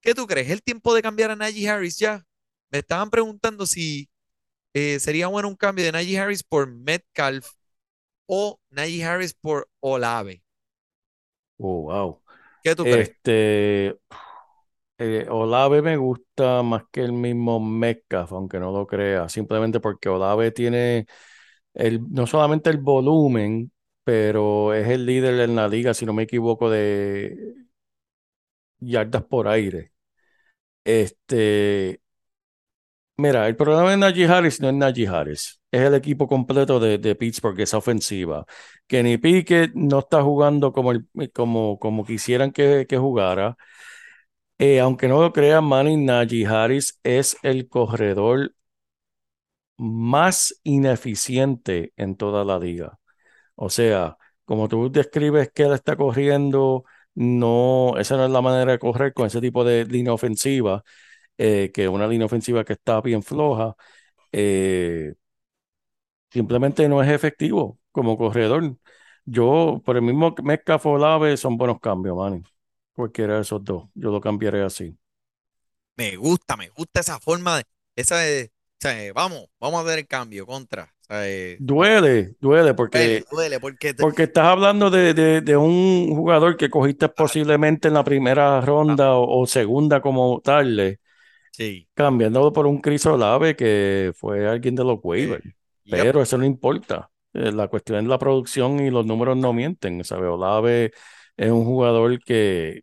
[0.00, 0.46] ¿qué tú crees?
[0.46, 2.24] ¿Es el tiempo de cambiar a Najee Harris ya?
[2.70, 4.08] Me estaban preguntando si
[4.74, 7.50] eh, sería bueno un cambio de Najee Harris por Metcalf
[8.26, 10.44] o Najee Harris por Olave.
[11.58, 12.22] Oh, wow.
[12.62, 13.08] ¿Qué tú crees?
[13.08, 13.98] Este,
[14.98, 20.08] eh, Olave me gusta más que el mismo Metcalf, aunque no lo crea, simplemente porque
[20.08, 21.08] Olave tiene
[21.74, 23.72] el, no solamente el volumen,
[24.04, 27.54] pero es el líder en la liga, si no me equivoco, de
[28.80, 29.92] yardas por aire.
[30.84, 32.00] Este,
[33.16, 36.98] mira, el problema de Najee Harris no es Najee Harris, es el equipo completo de,
[36.98, 38.44] de Pittsburgh, esa ofensiva.
[38.86, 43.56] Kenny Pickett no está jugando como, el- como, como quisieran que, que jugara.
[44.58, 48.54] Eh, aunque no lo crean, Manny Najee Harris es el corredor
[49.76, 52.98] más ineficiente en toda la liga.
[53.56, 58.72] O sea, como tú describes que él está corriendo, no, esa no es la manera
[58.72, 60.84] de correr con ese tipo de línea ofensiva,
[61.38, 63.76] eh, que una línea ofensiva que está bien floja,
[64.32, 65.14] eh,
[66.30, 68.76] simplemente no es efectivo como corredor.
[69.24, 72.42] Yo, por el mismo Metcalf o son buenos cambios, Manny.
[72.94, 74.96] Cualquiera de esos dos, yo lo cambiaré así.
[75.96, 77.64] Me gusta, me gusta esa forma de,
[77.96, 80.84] esa de, sea, vamos, vamos a ver el cambio contra.
[80.84, 85.40] O sea, eh, Duele, duele, porque duele, duele, porque te- Porque estás hablando de, de-
[85.42, 90.98] de un jugador que cogiste posiblemente en la primera ronda o, o segunda como tal,
[91.52, 91.88] sí.
[91.94, 95.44] cambiándolo por un Chris Olave que fue alguien de los waivers.
[95.88, 97.10] Pero eso no importa.
[97.32, 100.04] Eh, La cuestión es la producción y los números no mienten.
[100.04, 100.30] ¿sabes?
[100.30, 100.92] Olave
[101.36, 102.82] es un jugador que...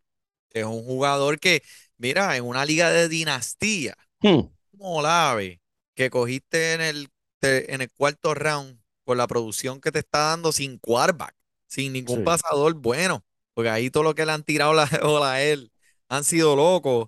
[0.50, 1.64] Es un jugador que,
[1.98, 4.42] mira, en una liga de dinastía, hmm,
[4.80, 5.61] Olave,
[6.06, 10.20] que cogiste en el, te- en el cuarto round por la producción que te está
[10.30, 11.36] dando sin quarterback,
[11.68, 12.24] sin ningún Sí.
[12.24, 15.72] pasador bueno, porque ahí todo lo que le han tirado la a él
[16.10, 17.08] han sido locos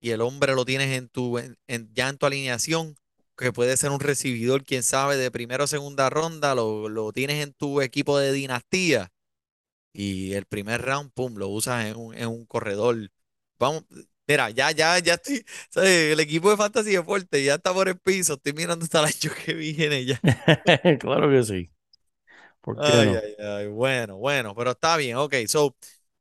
[0.00, 2.96] y el hombre lo tienes en tu, en- en- ya en tu alineación,
[3.36, 7.42] que puede ser un recibidor, quién sabe, de primera o segunda ronda, lo, lo tienes
[7.42, 9.10] en tu equipo de dinastía
[9.92, 13.10] y el primer round, pum, lo usas en un, en un corredor.
[13.58, 13.84] Vamos,
[14.30, 16.12] mira, ya, ya, ya estoy, ¿sabes?
[16.12, 19.30] El equipo de Fantasy fuerte, ya está por el piso, estoy mirando hasta el año
[19.44, 20.22] que viene ya.
[21.00, 21.70] claro que sí.
[22.60, 23.22] ¿Por qué Ay, no?
[23.22, 25.76] ay, ay, bueno, bueno, pero está bien, ok, so,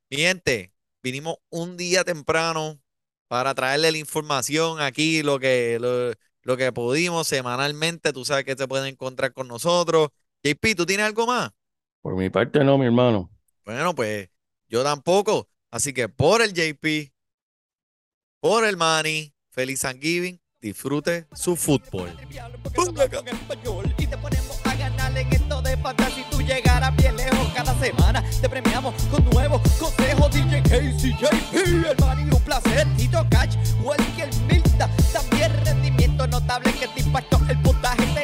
[0.10, 2.82] mi gente, vinimos un día temprano
[3.28, 8.56] para traerle la información aquí, lo que, lo, lo que pudimos semanalmente, tú sabes que
[8.56, 10.10] se puede encontrar con nosotros.
[10.44, 11.52] JP, ¿tú tienes algo más?
[12.02, 13.30] Por mi parte no, mi hermano.
[13.66, 14.30] Bueno, pues
[14.68, 15.50] yo tampoco.
[15.72, 17.14] Así que por el JP,
[18.40, 19.34] por el money.
[19.52, 20.40] Feliz Thanksgiving.
[20.62, 22.12] Disfrute su fútbol.
[26.14, 30.30] Si tú llegaras bien lejos cada semana, te premiamos con nuevos consejos.
[30.32, 32.86] DJ KCJP, el money, un placer.
[32.98, 34.90] Tito Cash, Welker Milta.
[35.14, 38.19] También rendimiento notable que te impactó el puntaje.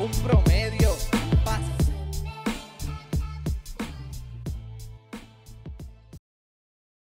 [0.00, 0.69] o promessa.